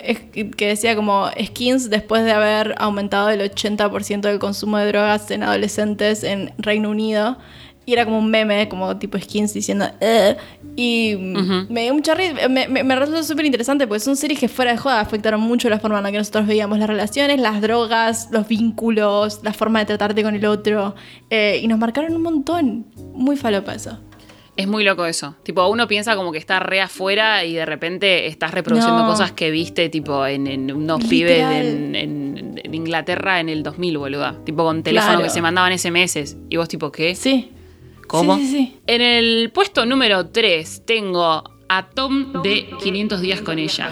[0.56, 5.42] que decía como skins después de haber aumentado el 80% del consumo de drogas en
[5.44, 7.38] adolescentes en Reino Unido.
[7.86, 9.86] Y era como un meme, como tipo skins diciendo...
[10.76, 12.46] Y mm, me dio mucha risa.
[12.48, 15.70] Me, me, me resultó súper interesante porque son series que fuera de joda afectaron mucho
[15.70, 19.78] la forma en la que nosotros veíamos las relaciones, las drogas, los vínculos, la forma
[19.78, 20.94] de tratarte con el otro.
[21.30, 22.86] Eh, y nos marcaron un montón.
[23.14, 23.98] Muy falopa eso.
[24.58, 25.36] Es muy loco eso.
[25.44, 29.06] Tipo, uno piensa como que está re afuera y de repente estás reproduciendo No.
[29.08, 33.98] cosas que viste, tipo, en, en unos pibes en, en- en Inglaterra en el 2000,
[33.98, 34.34] boluda.
[34.44, 35.24] Tipo, con teléfono Claro.
[35.24, 36.36] que se mandaban SMS.
[36.50, 37.14] Y vos, tipo, ¿qué?
[37.14, 37.52] Sí.
[38.08, 38.36] ¿Cómo?
[38.36, 38.76] Sí, sí, sí.
[38.88, 43.88] En el puesto número 3 tengo a Tom de 500 días con ella.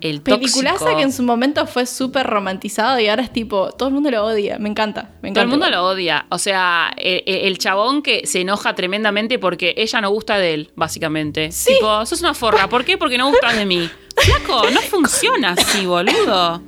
[0.00, 0.96] El Peliculaza tóxico.
[0.96, 4.24] que en su momento fue súper romantizado y ahora es tipo, todo el mundo lo
[4.24, 4.58] odia.
[4.58, 5.34] Me encanta, me encanta.
[5.34, 6.26] Todo el mundo lo odia.
[6.30, 10.72] O sea, el, el chabón que se enoja tremendamente porque ella no gusta de él,
[10.76, 11.50] básicamente.
[11.52, 11.74] Sí.
[11.74, 12.68] Tipo, sos una forra.
[12.68, 12.96] ¿Por qué?
[12.96, 13.90] Porque no gustas de mí.
[14.16, 16.62] Flaco, no funciona así, boludo.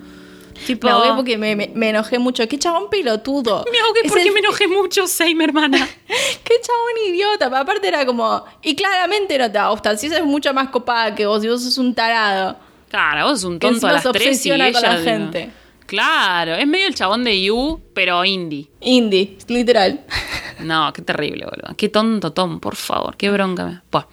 [0.67, 2.47] Tipo, Me ahogué porque me, me- me enojé mucho.
[2.47, 3.65] Qué chabón pelotudo.
[3.73, 5.79] me ahogué Es porque el- me enojé mucho, Same, hermana.
[6.09, 7.49] Qué chabón idiota.
[7.49, 8.45] Pero aparte era como.
[8.63, 9.97] Y claramente no te va a gustar.
[9.97, 12.59] Si esa es mucho más copada que vos, y vos sos un tarado.
[12.91, 14.73] Claro, vos sos un tonto a las tres y ella...
[14.73, 15.51] con la gente.
[15.87, 18.71] Claro, es medio el chabón de You, pero indie.
[18.81, 20.05] Indie, literal.
[20.61, 21.75] No, qué terrible, boludo.
[21.75, 23.17] Qué tonto Tom, por favor.
[23.17, 23.65] Qué bronca.
[23.65, 24.05] me- Buah.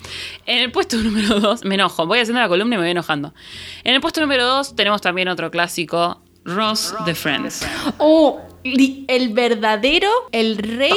[0.45, 2.07] En el puesto número 2, me enojo.
[2.07, 3.33] Voy haciendo la columna y me voy enojando.
[3.83, 7.67] En el puesto número 2 tenemos también otro clásico, Ross de Friends.
[7.97, 10.93] Oh, el verdadero, el rey,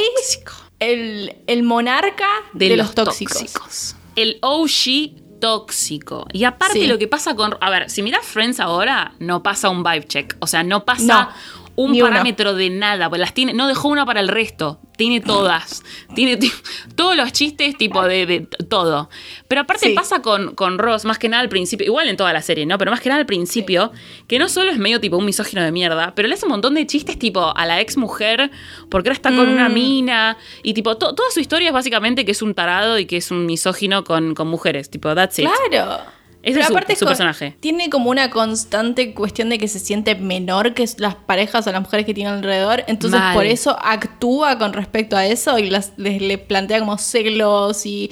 [0.79, 3.95] el, el monarca de, los, tóxicos.
[4.15, 6.25] El OG tóxico.
[6.31, 6.87] Y aparte Sí.
[6.87, 7.57] lo que pasa con...
[7.59, 10.35] A ver, si miras Friends ahora, no pasa un vibe check.
[10.39, 11.03] O sea, no pasa...
[11.23, 11.29] No,
[11.75, 15.19] un ni parámetro de nada, pues las tiene, no dejó una para el resto, tiene
[15.21, 15.83] todas,
[16.15, 16.51] tiene ti-
[16.95, 19.09] todos los chistes tipo de, de todo.
[19.47, 19.93] Pero aparte Sí.
[19.93, 22.77] pasa con, con Ross, más que nada al principio, igual en toda la serie, ¿no?
[22.77, 23.91] Pero más que nada al principio,
[24.27, 26.73] que no solo es medio tipo un misógino de mierda, pero le hace un montón
[26.75, 28.51] de chistes tipo a la ex mujer,
[28.89, 29.73] porque ahora está con una Mm.
[29.73, 33.17] mina, y tipo, to- toda su historia es básicamente que es un tarado y que
[33.17, 35.47] es un misógino con, con mujeres, tipo, that's it.
[35.69, 36.01] Claro.
[36.43, 37.55] Ese Pero es su- aparte su personaje.
[37.59, 41.81] Tiene como una constante cuestión de que se siente menor que las parejas o las
[41.81, 42.83] mujeres que tiene alrededor.
[42.87, 43.35] Entonces, Mal.
[43.35, 48.09] por eso actúa con respecto a eso y las, les, le plantea como celos y.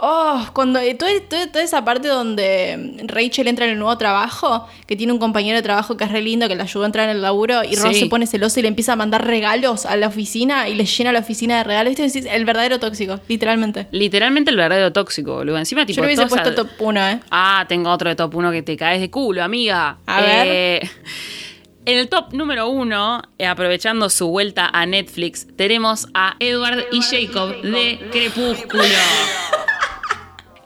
[0.00, 0.78] Oh, cuando.
[0.78, 5.12] eh, Toda, toda- toda esa parte donde Rachel entra en el nuevo trabajo, que tiene
[5.12, 7.22] un compañero de trabajo que es re lindo, que le ayuda a entrar en el
[7.22, 8.00] laburo, y Ross Sí.
[8.00, 11.10] se pone celoso y le empieza a mandar regalos a la oficina y le llena
[11.12, 11.98] la oficina de regalos.
[11.98, 13.88] Esto es el verdadero tóxico, literalmente.
[13.90, 15.58] Literalmente el verdadero tóxico, boludo.
[15.58, 17.20] Encima, tipo, Yo lo hubiese puesto top 1, ¿eh?
[17.30, 19.98] Ah, tengo otro de top 1 que te caes de culo, amiga.
[20.06, 20.46] A ver.
[20.46, 20.90] Eh,
[21.86, 27.60] en el top número 1, aprovechando su vuelta a Netflix, tenemos a Edward y Jacob
[27.62, 28.84] de Crepúsculo.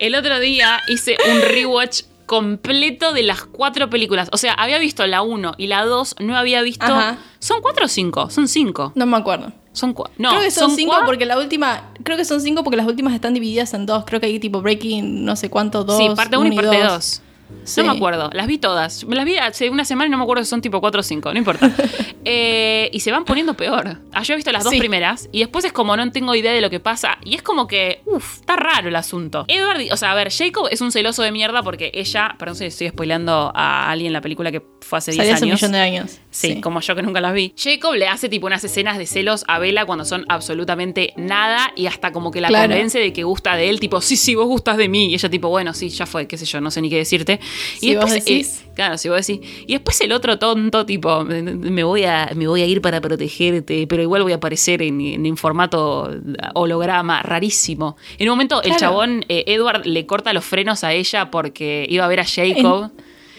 [0.02, 4.28] El otro día hice un rewatch completo de las cuatro películas.
[4.32, 6.84] O sea, había visto la 1 y la 2, no había visto...
[6.84, 7.18] Ajá.
[7.38, 8.28] ¿Son cuatro o cinco?
[8.28, 8.90] Son cinco.
[8.96, 9.52] No me acuerdo.
[9.72, 11.92] Son cua- No, creo que son, cinco porque la última.
[12.02, 14.04] Creo que son cinco porque las últimas están divididas en dos.
[14.04, 15.96] Creo que hay tipo Breaking, no sé cuánto, dos.
[15.98, 17.22] Sí, parte 1 y parte 2.
[17.64, 17.80] Sí.
[17.80, 19.04] No me acuerdo, las vi todas.
[19.04, 21.02] Me las vi hace una semana y no me acuerdo si son tipo 4 o
[21.02, 21.70] 5, no importa.
[22.24, 23.98] Eh, y se van poniendo peor.
[24.12, 24.78] Ah, yo he visto las dos Sí.
[24.78, 27.18] primeras y después es como no tengo idea de lo que pasa.
[27.24, 29.44] Y es como que, uff, está raro el asunto.
[29.48, 32.66] Edward, o sea, a ver, Jacob es un celoso de mierda porque ella, perdón si
[32.66, 35.60] estoy spoileando a alguien la película que fue hace 10 Salió hace un años.
[35.62, 36.20] millón de años.
[36.30, 37.54] Sí, como yo que nunca las vi.
[37.58, 41.86] Jacob le hace tipo unas escenas de celos a Bella cuando son absolutamente nada y
[41.86, 42.68] hasta como que la Claro.
[42.72, 45.06] convence de que gusta de él, tipo, sí, sí, vos gustas de mí.
[45.10, 47.40] Y ella tipo, bueno, sí, ya fue, qué sé yo, no sé ni qué decirte.
[47.78, 48.62] Si vos decís.
[48.64, 49.46] eh, claro, si vos decís.
[49.66, 53.86] Y después el otro tonto, tipo, me voy a, me voy a ir para protegerte,
[53.86, 56.10] pero igual voy a aparecer en, en formato
[56.54, 57.96] holograma, rarísimo.
[58.18, 62.04] En un momento el chabón, eh, Edward, le corta los frenos a ella porque iba
[62.04, 62.90] a ver a Jacob.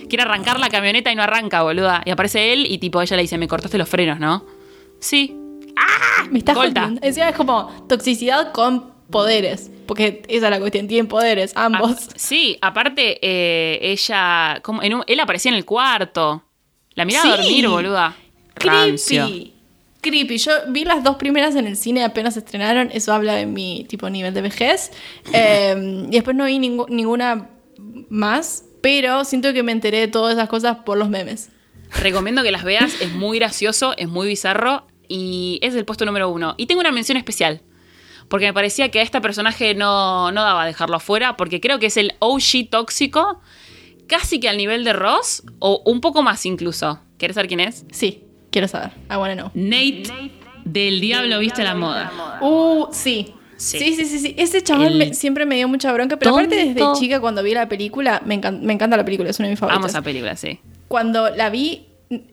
[0.09, 2.01] Quiere arrancar la camioneta y no arranca, boluda.
[2.05, 4.45] Y aparece él y tipo ella le dice, me cortaste los frenos, ¿no?
[4.99, 5.35] Sí.
[6.29, 6.57] Me estás.
[7.01, 9.71] Encima es como toxicidad con poderes.
[9.85, 10.87] Porque esa es la cuestión.
[10.89, 11.91] Tienen poderes, ambos.
[12.09, 14.59] Ah, sí, aparte, eh, ella.
[14.63, 16.43] como en un- él aparecía en el cuarto.
[16.95, 18.15] La miraba a dormir, boluda.
[18.55, 19.25] Rancio.
[19.25, 19.53] Creepy.
[20.01, 20.37] Creepy.
[20.37, 22.89] Yo vi las dos primeras en el cine apenas estrenaron.
[22.93, 24.91] Eso habla de mi tipo nivel de vejez.
[25.33, 27.49] Eh, y después no vi ningu- ninguna
[28.09, 28.65] más.
[28.81, 31.49] Pero siento que me enteré de todas esas cosas por los memes.
[32.01, 36.27] Recomiendo que las veas, es muy gracioso, es muy bizarro y es el puesto número
[36.29, 36.55] uno.
[36.57, 37.61] Y tengo una mención especial,
[38.29, 41.87] porque me parecía que a este personaje no, no daba dejarlo afuera, porque creo que
[41.87, 43.39] es el OG tóxico,
[44.07, 46.99] casi que al nivel de Ross, o un poco más incluso.
[47.17, 47.85] ¿Quieres saber quién es?
[47.91, 48.91] Sí, quiero saber.
[49.09, 49.51] I wanna know.
[49.53, 50.03] Nate
[50.65, 52.39] del Diablo Viste la Moda.
[52.41, 53.33] Uh, sí.
[53.55, 53.77] Sí.
[53.79, 54.35] Sí, sí, sí, sí.
[54.37, 56.17] Ese chaval El me- siempre me dio mucha bronca.
[56.17, 59.39] Pero aparte, desde chica, cuando vi la película, me, encan- me encanta la película, es
[59.39, 59.81] una de mis favoritas.
[59.83, 60.59] Vamos a película, sí.
[60.89, 61.85] Cuando la vi,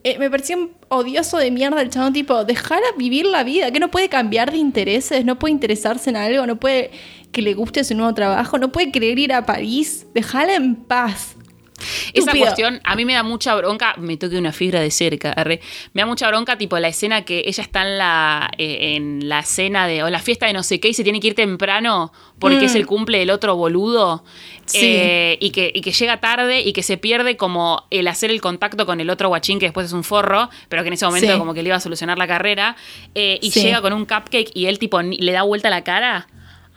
[0.03, 0.57] eh, me parecía
[0.89, 4.57] odioso de mierda el chabón, tipo, dejala vivir la vida, que no puede cambiar de
[4.57, 6.91] intereses, no puede interesarse en algo, no puede
[7.31, 11.35] que le guste su nuevo trabajo, no puede querer ir a París, dejala en paz.
[11.81, 12.45] Esa Estúpido.
[12.45, 15.59] cuestión a mí me da mucha bronca, me toque una fibra de cerca, arre.
[15.93, 19.43] me da mucha bronca tipo la escena que ella está en la, eh, en la
[19.43, 22.11] cena de, o la fiesta de no sé qué y se tiene que ir temprano
[22.39, 22.63] porque Mm.
[22.65, 24.23] es el cumple del otro boludo
[24.65, 24.79] Sí.
[24.83, 28.39] eh, y, que, y que llega tarde y que se pierde como el hacer el
[28.41, 31.31] contacto con el otro guachín que después es un forro, pero que en ese momento
[31.33, 31.37] Sí.
[31.39, 32.75] como que le iba a solucionar la carrera
[33.15, 33.61] eh, y Sí.
[33.61, 36.27] llega con un cupcake y él tipo le da vuelta la cara.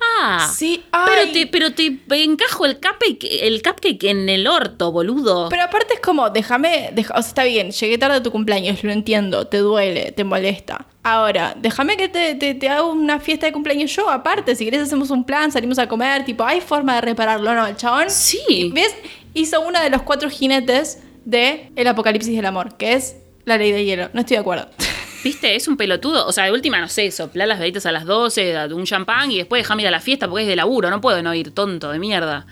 [0.01, 1.32] Ah, Sí, pero ay.
[1.32, 5.49] te, pero te encajo el cupcake, el cupcake en el orto, boludo.
[5.49, 8.82] Pero aparte es como, déjame, deja- o sea, está bien, llegué tarde a tu cumpleaños,
[8.84, 10.86] lo entiendo, te duele, te molesta.
[11.03, 14.82] Ahora, déjame que te, te, te haga una fiesta de cumpleaños yo, aparte, si querés
[14.82, 17.66] hacemos un plan, salimos a comer, tipo, hay forma de repararlo, ¿no?
[17.66, 18.70] El chabón, Sí.
[18.74, 18.95] ¿ves?
[19.34, 23.72] Hizo uno de los cuatro jinetes de El Apocalipsis del Amor, que es la ley
[23.72, 24.11] de hielo.
[24.12, 24.68] No estoy de acuerdo.
[25.24, 25.56] ¿Viste?
[25.56, 26.26] Es un pelotudo.
[26.26, 29.30] O sea, de última, no sé, soplar las velitas a las 12, date un champán
[29.32, 30.90] y después déjame ir a la fiesta porque es de laburo.
[30.90, 32.46] No puedo no ir, tonto de mierda.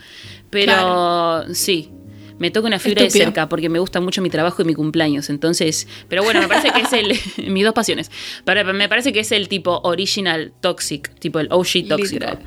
[0.50, 1.44] Pero Claro.
[1.54, 1.90] sí.
[2.38, 3.20] Me toca una fibra Estúpido.
[3.20, 5.30] de cerca porque me gusta mucho mi trabajo y mi cumpleaños.
[5.30, 7.16] Entonces, pero bueno, me parece que es el.
[7.52, 8.10] mis dos pasiones.
[8.44, 11.74] Pero me parece que es el tipo original toxic, tipo el OG.
[11.96, 12.40] Literal.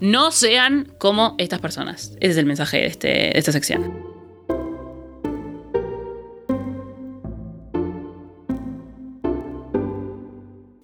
[0.00, 2.12] No sean como estas personas.
[2.20, 4.07] Ese es el mensaje de, este, de esta sección.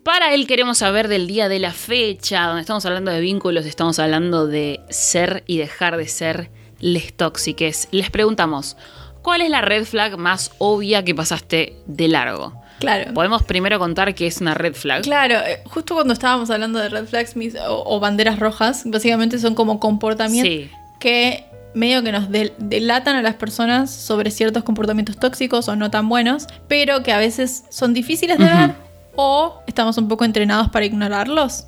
[0.05, 3.99] Para él queremos saber del día de la fecha, donde estamos hablando de vínculos, estamos
[3.99, 7.89] hablando de ser y dejar de ser les tóxiques.
[7.91, 8.77] Les preguntamos,
[9.23, 12.53] ¿cuál es la red flag más obvia que pasaste de largo?
[12.81, 13.15] Claro.
[13.15, 15.03] Podemos primero contar qué es una red flag.
[15.05, 19.39] Claro, eh, justo cuando estábamos hablando de red flags mis- o, o banderas rojas, básicamente
[19.39, 20.71] son como comportamientos Sí.
[21.01, 25.91] que medio que nos del- delatan a las personas sobre ciertos comportamientos tóxicos o no
[25.91, 28.75] tan buenos, pero que a veces son difíciles de ver
[29.17, 31.67] o estamos un poco entrenados para ignorarlos.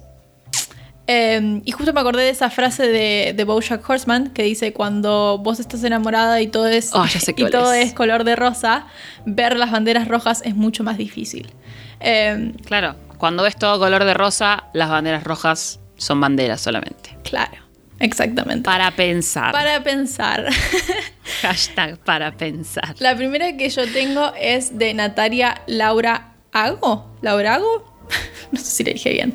[1.09, 5.38] Eh, y justo me acordé de esa frase de, de Bojack Horseman que dice cuando
[5.38, 7.88] vos estás enamorada y todo es Oh, sé y todo es.
[7.88, 8.86] es color de rosa,
[9.24, 11.53] ver las banderas rojas es mucho más difícil.
[12.01, 17.16] Eh, Claro, cuando ves todo color de rosa, las banderas rojas son banderas solamente.
[17.22, 17.57] claro,
[18.01, 18.64] exactamente.
[18.64, 19.53] Para pensar.
[19.53, 20.47] Para pensar.
[21.42, 22.97] Hashtag para pensar.
[22.99, 26.32] La primera que yo tengo es de Natalia Laura
[26.64, 27.07] Hago.
[27.22, 27.84] ¿Laura Hago?
[28.52, 29.34] no sé si le dije bien.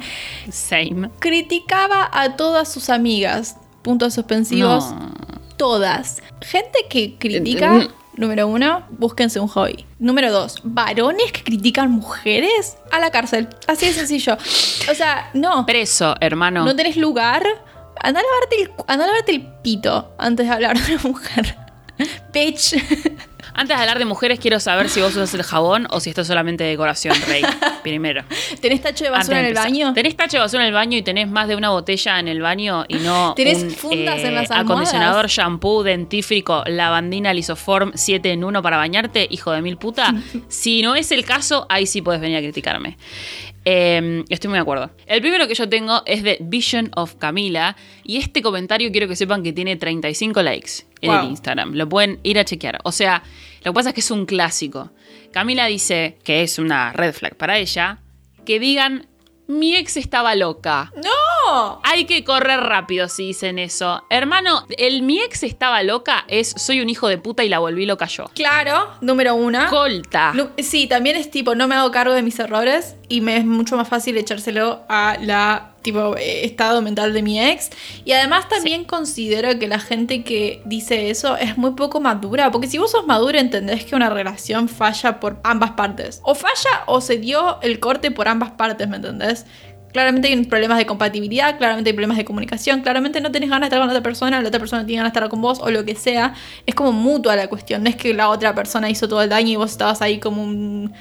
[0.51, 1.09] Same.
[1.19, 3.57] Criticaba a todas sus amigas.
[3.81, 4.91] Puntos suspensivos.
[4.91, 5.13] No.
[5.57, 6.21] Todas.
[6.41, 7.71] Gente que critica.
[7.71, 7.87] mm.
[8.17, 9.85] Número uno, búsquense un hobby.
[9.97, 13.47] Número dos, varones que critican mujeres a la cárcel.
[13.67, 14.37] Así de sencillo.
[14.91, 15.65] O sea, no.
[15.65, 16.65] Preso, hermano.
[16.65, 17.43] No tenés lugar.
[18.03, 21.57] Anda a lavarte el, a lavarte el pito antes de hablar de una mujer.
[22.33, 22.75] Bitch.
[23.53, 26.21] Antes de hablar de mujeres, quiero saber si vos usas el jabón o si esto
[26.21, 27.43] es solamente decoración, Rey.
[27.83, 28.23] Primero.
[28.61, 29.93] ¿Tenés tacho de basura de en el baño?
[29.93, 32.41] ¿Tenés tacho de basura en el baño y tenés más de una botella en el
[32.41, 34.71] baño y no ¿Tenés un, eh, fundas en las almohadas?
[34.71, 40.13] acondicionador, shampoo, dentífrico, lavandina, lisoform 7 en 1 para bañarte, hijo de mil puta?
[40.47, 42.97] si no es el caso, ahí sí podés venir a criticarme.
[43.65, 44.89] Eh, estoy muy de acuerdo.
[45.05, 49.15] El primero que yo tengo es de Vision of Camila y este comentario quiero que
[49.15, 51.19] sepan que tiene 35 likes en Wow.
[51.21, 51.73] el Instagram.
[51.73, 52.79] Lo pueden ir a chequear.
[52.83, 53.21] O sea,
[53.63, 54.91] lo que pasa es que es un clásico.
[55.31, 57.99] Camila dice que es una red flag para ella
[58.45, 59.07] que digan
[59.47, 60.91] mi ex estaba loca.
[60.95, 61.09] ¡No!
[61.83, 64.03] Hay que correr rápido si dicen eso.
[64.09, 67.85] Hermano, el mi ex estaba loca es soy un hijo de puta y la volví
[67.85, 68.25] loca yo.
[68.33, 69.67] Claro, número uno.
[69.69, 70.33] Colta.
[70.59, 73.75] Sí, también es tipo, no me hago cargo de mis errores y me es mucho
[73.75, 77.69] más fácil echárselo a la tipo eh, estado mental de mi ex.
[78.05, 82.67] Y además también considero que la gente que dice eso es muy poco madura, porque
[82.67, 86.21] si vos sos madura entendés que una relación falla por ambas partes.
[86.23, 89.45] O falla o se dio el corte por ambas partes, ¿me entendés?
[89.91, 93.75] Claramente hay problemas de compatibilidad, claramente hay problemas de comunicación, claramente no tenés ganas de
[93.75, 95.69] estar con la otra persona, la otra persona tiene ganas de estar con vos o
[95.71, 96.33] lo que sea.
[96.65, 99.49] Es como mutua la cuestión, no es que la otra persona hizo todo el daño
[99.49, 100.93] y vos estabas ahí como un-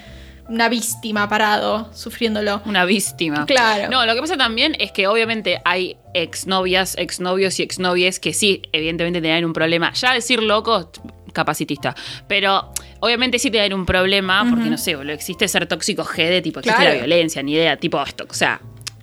[0.49, 2.61] una víctima parado, sufriéndolo.
[2.67, 3.47] Una víctima.
[3.47, 3.89] Claro.
[3.89, 8.63] No, lo que pasa también es que obviamente hay exnovias, exnovios y exnovies que sí,
[8.73, 9.93] evidentemente tienen un problema.
[9.93, 10.91] Ya decir loco,
[11.33, 11.95] capacitista.
[12.27, 16.43] Pero obviamente sí tienen un problema, porque no sé, boludo, existe ser tóxico G de
[16.43, 16.95] tipo, existe Claro.
[16.97, 18.27] la violencia, ni idea, tipo esto.
[18.29, 18.61] O sea,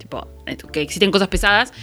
[0.07, 1.73] tipo, esto, que existen cosas pesadas.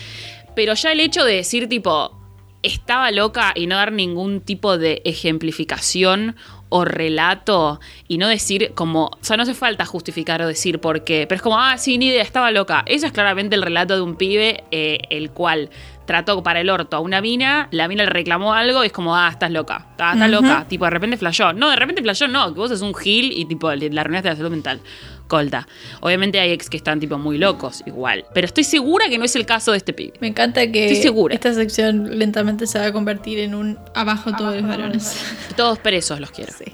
[0.55, 2.16] Pero ya el hecho de decir, tipo,
[2.62, 6.37] estaba loca y no dar ningún tipo de ejemplificación
[6.70, 11.05] o relato y no decir como, o sea, no hace falta justificar o decir por
[11.05, 12.83] qué, pero es como, ah, sí, ni idea, estaba loca.
[12.87, 15.70] Eso es claramente el relato de un pibe eh, el cual
[16.07, 19.16] trató para el orto a una mina, la mina le reclamó algo y es como,
[19.16, 21.52] ah, estás loca, ah, estás loca, tipo, de repente flashó.
[21.52, 24.36] No, de repente flashó no, que vos sos un gil y tipo, la arruinaste la
[24.36, 24.80] salud mental.
[25.26, 25.66] Colta.
[26.00, 29.34] Obviamente hay ex que están tipo muy locos igual, pero estoy segura que no es
[29.36, 30.12] el caso de este pibe.
[30.20, 31.34] Me encanta que Estoy segura.
[31.34, 35.24] esta sección lentamente se va a convertir en un abajo todos los varones.
[35.57, 36.52] Todos presos los quiero.
[36.52, 36.66] Sí.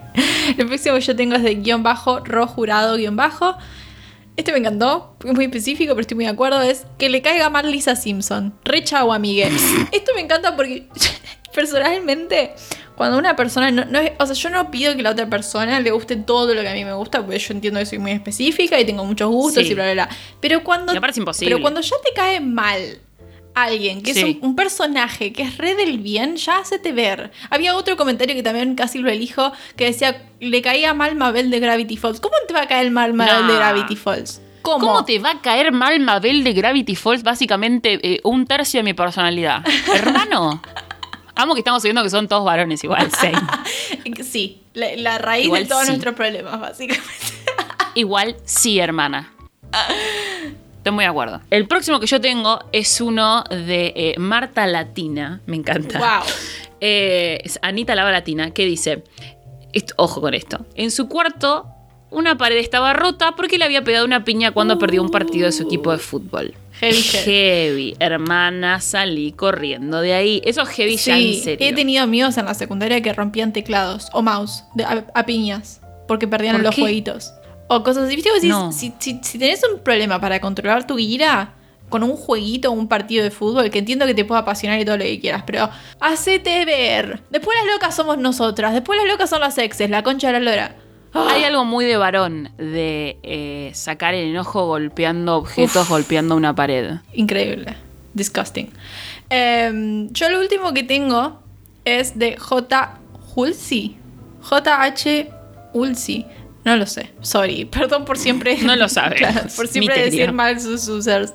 [0.59, 3.57] El próximo que yo tengo es de guion bajo, ro jurado guion bajo.
[4.41, 6.63] Este me encantó, es muy específico, pero estoy muy de acuerdo.
[6.63, 8.55] Es que le caiga mal Lisa Simpson.
[8.65, 9.49] Re chau, amigue.
[9.93, 10.89] Esto me encanta porque
[11.55, 12.53] personalmente,
[12.97, 15.79] cuando una persona no, no es- O sea, yo no pido que la otra persona
[15.81, 18.13] le guste todo lo que a mí me gusta, porque yo entiendo que soy muy
[18.13, 19.73] específica y tengo muchos gustos Sí.
[19.73, 20.17] y bla, bla, bla.
[20.41, 20.93] Pero cuando.
[20.93, 21.51] Aparte es imposible.
[21.55, 22.99] Pero cuando ya te cae mal
[23.55, 24.21] alguien que Sí.
[24.21, 27.31] es un, un personaje que es re del bien, ya hacete ver.
[27.51, 31.61] Había otro comentario que también casi lo elijo que decía, le caía mal Mabel de
[31.61, 32.21] Gravity Falls.
[32.21, 34.41] ¿Cómo te va a caer mal Mabel de Gravity Falls?
[34.63, 34.87] ¿Cómo?
[34.87, 37.23] ¿Cómo te va a caer mal Mabel de Gravity Falls?
[37.23, 39.65] Básicamente eh, un tercio de mi personalidad.
[39.95, 40.63] Hermano.
[41.35, 43.11] Amo que estamos viendo que son todos varones igual.
[43.13, 43.41] same.
[44.23, 45.89] Sí, la, la raíz Igual de todos sí.
[45.89, 47.09] nuestros problemas, básicamente.
[47.95, 49.33] Igual sí, hermana.
[50.81, 51.41] Estoy muy de acuerdo.
[51.51, 55.41] El próximo que yo tengo es uno de eh, Marta Latina.
[55.47, 55.99] Me encanta.
[55.99, 56.27] Wow.
[56.83, 59.05] Eh, es Anita Lava Latina, que dice,
[59.75, 61.67] esto- ojo con esto, en su cuarto
[62.11, 65.53] una pared estaba rota porque le había pegado una piña cuando perdió un partido de
[65.53, 66.55] su equipo de fútbol.
[66.81, 66.97] Heavy.
[67.03, 70.41] Heavy, hermana, salí corriendo de ahí.
[70.47, 71.69] Eso es heavy ya en Sí, serio.
[71.69, 75.83] he tenido amigos en la secundaria que rompían teclados o mouse de- a, a piñas
[76.09, 76.81] porque perdían ¿Por los qué?
[76.81, 77.35] jueguitos.
[77.73, 78.17] O cosas así.
[78.17, 78.31] ¿Viste?
[78.31, 78.73] Vos decís, No.
[78.73, 81.55] si, si- si tenés un problema para controlar tu ira
[81.89, 84.85] con un jueguito o un partido de fútbol, que entiendo que te pueda apasionar y
[84.85, 85.69] todo lo que quieras, pero
[86.01, 87.21] hacete ver.
[87.31, 90.41] Después las locas somos nosotras, después las locas son las exes, la concha de la
[90.51, 90.77] lora.
[91.13, 96.93] Hay algo muy de varón de eh, sacar el enojo golpeando objetos, golpeando una pared.
[97.13, 97.75] Increíble.
[98.15, 98.71] Disgusting.
[99.29, 101.41] Em, yo lo último que tengo
[101.85, 102.99] es de J.
[103.35, 103.97] Hulsi.
[104.43, 105.29] J.H.
[105.73, 106.27] Hulsi.
[106.65, 107.11] No lo sé.
[107.23, 107.65] Sorry.
[107.71, 108.59] Perdón por siempre.
[108.63, 109.19] No lo sabes.
[109.21, 111.33] Claro, por siempre decir mal sus users.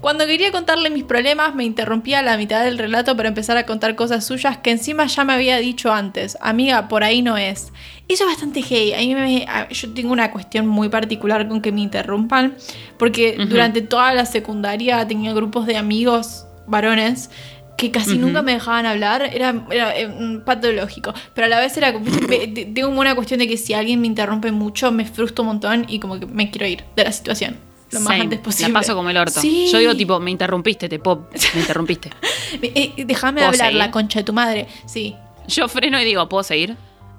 [0.00, 3.66] Cuando quería contarle mis problemas, me interrumpía a la mitad del relato para empezar a
[3.66, 6.38] contar cosas suyas que encima ya me había dicho antes.
[6.40, 7.72] Amiga, por ahí no es.
[8.08, 8.94] Eso es bastante gay.
[8.94, 12.56] A mí me- a- yo tengo una cuestión muy particular con que me interrumpan.
[12.98, 17.30] Porque durante toda la secundaria tenía grupos de amigos varones
[17.76, 20.08] que casi nunca me dejaban hablar, era, era, eh,
[20.44, 21.14] patológico.
[21.34, 22.04] Pero a la vez era como-
[22.74, 25.86] tengo como una cuestión de que si alguien me interrumpe mucho, me frustro un montón
[25.88, 27.56] y como que me quiero ir de la situación
[27.92, 28.20] lo más Same.
[28.20, 28.72] antes posible.
[28.72, 29.40] La paso como el orto.
[29.40, 29.68] Sí.
[29.72, 32.10] Yo digo tipo, me interrumpiste, te puedo- me interrumpiste.
[32.62, 33.78] Eh, eh, déjame ¿Puedo hablar, seguir?
[33.78, 34.66] la concha de tu madre.
[34.86, 35.14] Sí.
[35.48, 36.76] Yo freno y digo, ¿puedo seguir?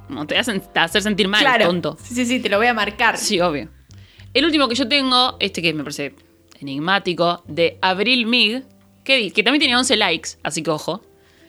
[0.10, 1.68] No te hacen te hacer sentir mal, claro.
[1.68, 1.98] tonto.
[2.04, 3.18] Sí, sí, sí, te lo voy a marcar.
[3.18, 3.70] Sí, obvio.
[4.34, 6.14] El último que yo tengo, este que me parece
[6.60, 8.64] enigmático, de Abril Mig,
[9.04, 11.02] que, que también tiene 11 likes, así que ojo.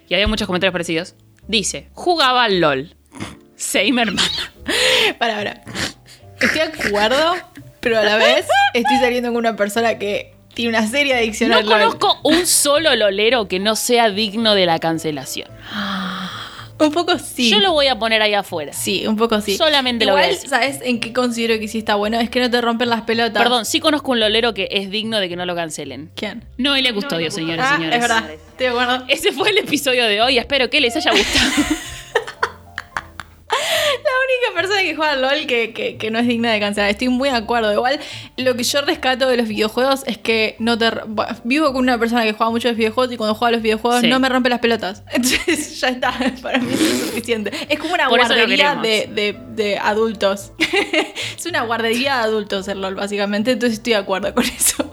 [0.08, 1.14] Y había muchos comentarios parecidos.
[1.48, 2.94] Dice, jugaba al LOL.
[3.56, 4.52] Same hermana.
[5.18, 5.64] Para, para.
[6.40, 7.34] Estoy de acuerdo,
[7.80, 11.56] pero a la vez estoy saliendo con una persona que tiene una seria adicción No
[11.56, 11.78] al LOL.
[11.80, 15.48] conozco un solo lolero que no sea digno de la cancelación.
[16.86, 17.50] Un poco sí.
[17.50, 18.72] Yo lo voy a poner ahí afuera.
[18.72, 19.56] Sí, un poco sí.
[19.56, 20.50] Solamente lo voy a Igual, decir.
[20.50, 22.18] ¿sabes en qué considero que sí está bueno?
[22.20, 23.42] Es que no te rompen las pelotas.
[23.42, 26.10] Perdón, sí conozco un lolero que es digno de que no lo cancelen.
[26.16, 26.44] ¿Quién?
[26.58, 27.96] Noelia Custodio, señores Ah, y señores.
[27.96, 28.30] es verdad.
[28.30, 29.04] Estoy de acuerdo.
[29.08, 30.38] Ese fue el episodio de hoy.
[30.38, 31.50] Espero que les haya gustado.
[34.44, 36.90] Única persona que juega LOL que, que- que no es digna de cancelar.
[36.90, 37.72] Estoy muy de acuerdo.
[37.72, 38.00] Igual,
[38.36, 40.90] lo que yo rescato de los videojuegos es que no te.
[41.44, 44.00] Vivo con una persona que juega mucho los videojuegos y cuando juega a los videojuegos
[44.00, 44.08] Sí.
[44.08, 45.02] no me rompe las pelotas.
[45.12, 46.12] Entonces ya está.
[46.42, 47.52] Para mí eso es suficiente.
[47.68, 50.52] Es como una Por guardería de, de- de adultos.
[51.38, 53.52] es una guardería de adultos el LOL, básicamente.
[53.52, 54.88] Entonces estoy de acuerdo con eso.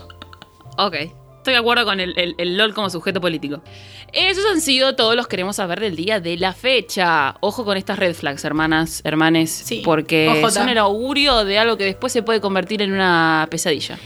[0.78, 0.96] ok.
[1.40, 3.62] Estoy de acuerdo con el, el- el LOL como sujeto político.
[4.14, 7.36] Esos han sido todos los queremos saber del día de la fecha.
[7.40, 9.50] Ojo con estas red flags, hermanas, hermanes.
[9.52, 10.52] Sí, Porque ojota.
[10.52, 13.98] son el augurio de algo que después se puede convertir en una pesadilla.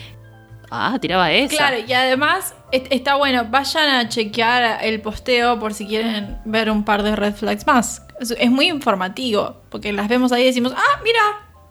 [0.76, 1.56] Ah, tiraba esa.
[1.58, 6.70] Claro, y además est- está bueno, vayan a chequear el posteo por si quieren ver
[6.72, 8.02] un par de red flags más.
[8.20, 11.20] Es, muy informativo, porque las vemos ahí y decimos, ah, mira,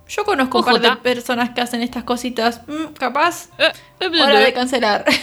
[0.09, 1.03] yo conozco un par de Ojota.
[1.03, 2.63] personas que hacen estas cositas.
[2.69, 4.41] Mm, capaz, Eh, eh, hora bla.
[4.41, 5.05] de cancelar.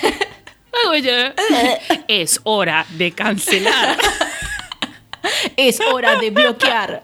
[2.08, 3.98] Es hora de cancelar.
[5.58, 7.04] es hora de bloquear.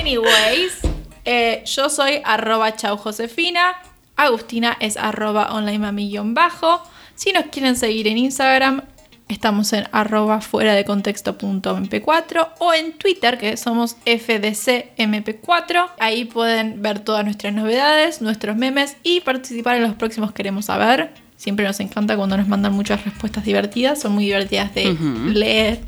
[0.00, 0.78] Anyways,
[1.24, 3.76] eh, yo soy arroba chau Josefina.
[4.16, 6.82] Agustina es arroba online mami-bajo.
[7.14, 8.82] Si nos quieren seguir en Instagram,
[9.28, 15.90] estamos en arroba fuera de contexto.mp4 o en Twitter, que somos FDCMP4.
[15.98, 21.12] Ahí pueden ver todas nuestras novedades, nuestros memes y participar en los próximos Queremos Saber.
[21.36, 24.96] Siempre nos encanta cuando nos mandan muchas respuestas divertidas, son muy divertidas de
[25.32, 25.80] leer.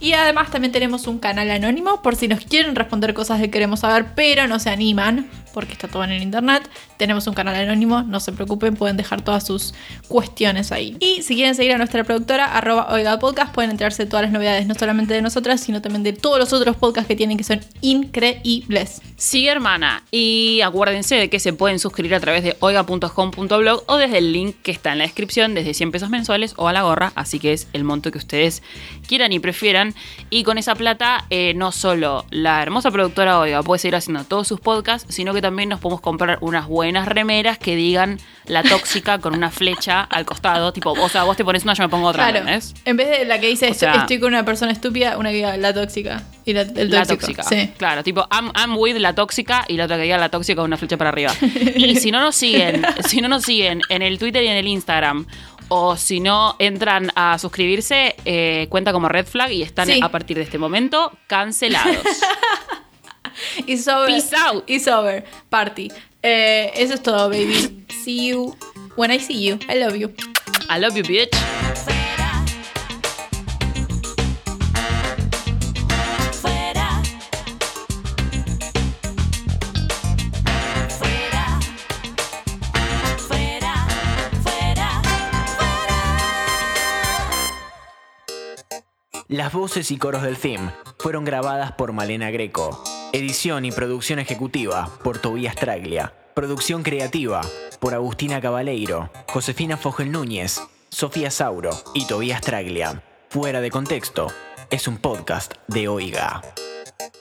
[0.00, 3.80] Y además también tenemos un canal anónimo por si nos quieren responder cosas que queremos
[3.80, 6.68] saber, pero no se animan, porque está todo en el internet.
[6.98, 9.72] Tenemos un canal anónimo, no se preocupen, pueden dejar todas sus
[10.08, 10.96] cuestiones ahí.
[11.00, 13.18] Y si quieren seguir a nuestra productora, arroba Oiga
[13.52, 16.76] pueden enterarse todas las novedades, no solamente de nosotras, sino también de todos los otros
[16.76, 19.00] podcasts que tienen que son increíbles.
[19.16, 20.02] Sí, hermana.
[20.10, 24.56] Y acuérdense de que se pueden suscribir a través de oiga.com.blog o desde el link
[24.62, 27.12] que está en la descripción, desde 100 pesos mensuales o a la gorra.
[27.14, 28.62] Así que es el monto que ustedes
[29.06, 29.94] quieran y prefieran.
[30.30, 34.48] Y con esa plata, eh, no solo la hermosa productora Oiga puede seguir haciendo todos
[34.48, 39.18] sus podcasts, sino que también nos podemos comprar unas buenas remeras que digan la tóxica
[39.18, 40.72] con una flecha al costado.
[40.72, 42.38] Tipo, o sea, vos te pones una, yo me pongo otra, Claro.
[42.38, 42.74] ¿entendés?
[42.84, 45.36] En vez de la que dice O sea- estoy con una persona estúpida, una que
[45.36, 46.22] diga la tóxica.
[46.46, 47.42] Y la, el La tóxico.
[47.42, 47.42] tóxica.
[47.44, 47.70] Sí.
[47.76, 50.66] Claro, tipo, I'm, I'm with la tóxica y la otra que diga la tóxica con
[50.66, 51.32] una flecha para arriba.
[51.76, 54.66] Y si no nos siguen, si no nos siguen en el Twitter y en el
[54.66, 55.26] Instagram,
[55.68, 60.00] o si no entran a suscribirse, eh, cuenta como red flag y están Sí.
[60.02, 61.96] a partir de este momento cancelados.
[63.66, 64.06] It's over.
[64.06, 64.64] Peace out.
[64.66, 65.24] It's over.
[65.50, 65.90] Party.
[66.22, 67.84] Eh, eso es todo, baby.
[68.02, 68.56] See you
[68.96, 69.58] when I see you.
[69.68, 70.12] I love you.
[70.68, 71.34] I love you, bitch.
[71.84, 72.44] Fuera.
[76.32, 77.02] Fuera.
[80.88, 81.60] Fuera.
[84.42, 85.02] Fuera.
[85.58, 86.04] Fuera.
[89.28, 92.82] Las voces y coros del theme fueron grabadas por Malena Greco.
[93.14, 96.12] Edición y producción ejecutiva por Tobías Traglia.
[96.34, 97.42] Producción creativa
[97.78, 103.04] por Agustina Cabaleiro, Josefina Fogel Núñez, Sofía Sauro y Tobías Traglia.
[103.30, 104.32] Fuera de contexto,
[104.68, 106.42] es un podcast de Oiga.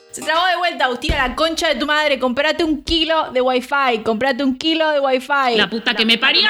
[0.09, 2.17] Se trabó de vuelta, Agustina, la concha de tu madre.
[2.17, 4.01] Comprate un kilo de wifi.
[4.03, 5.57] Comprate un kilo de wifi.
[5.57, 6.49] La puta que me parió.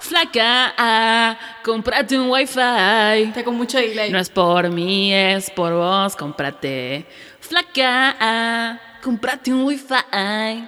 [0.00, 2.60] Flaca, ah, comprate un wifi.
[2.60, 4.12] Está con mucho delay.
[4.12, 7.06] No es por mí, es por vos, cómprate.
[7.46, 10.64] Flaca, ah, cómprate un wifi.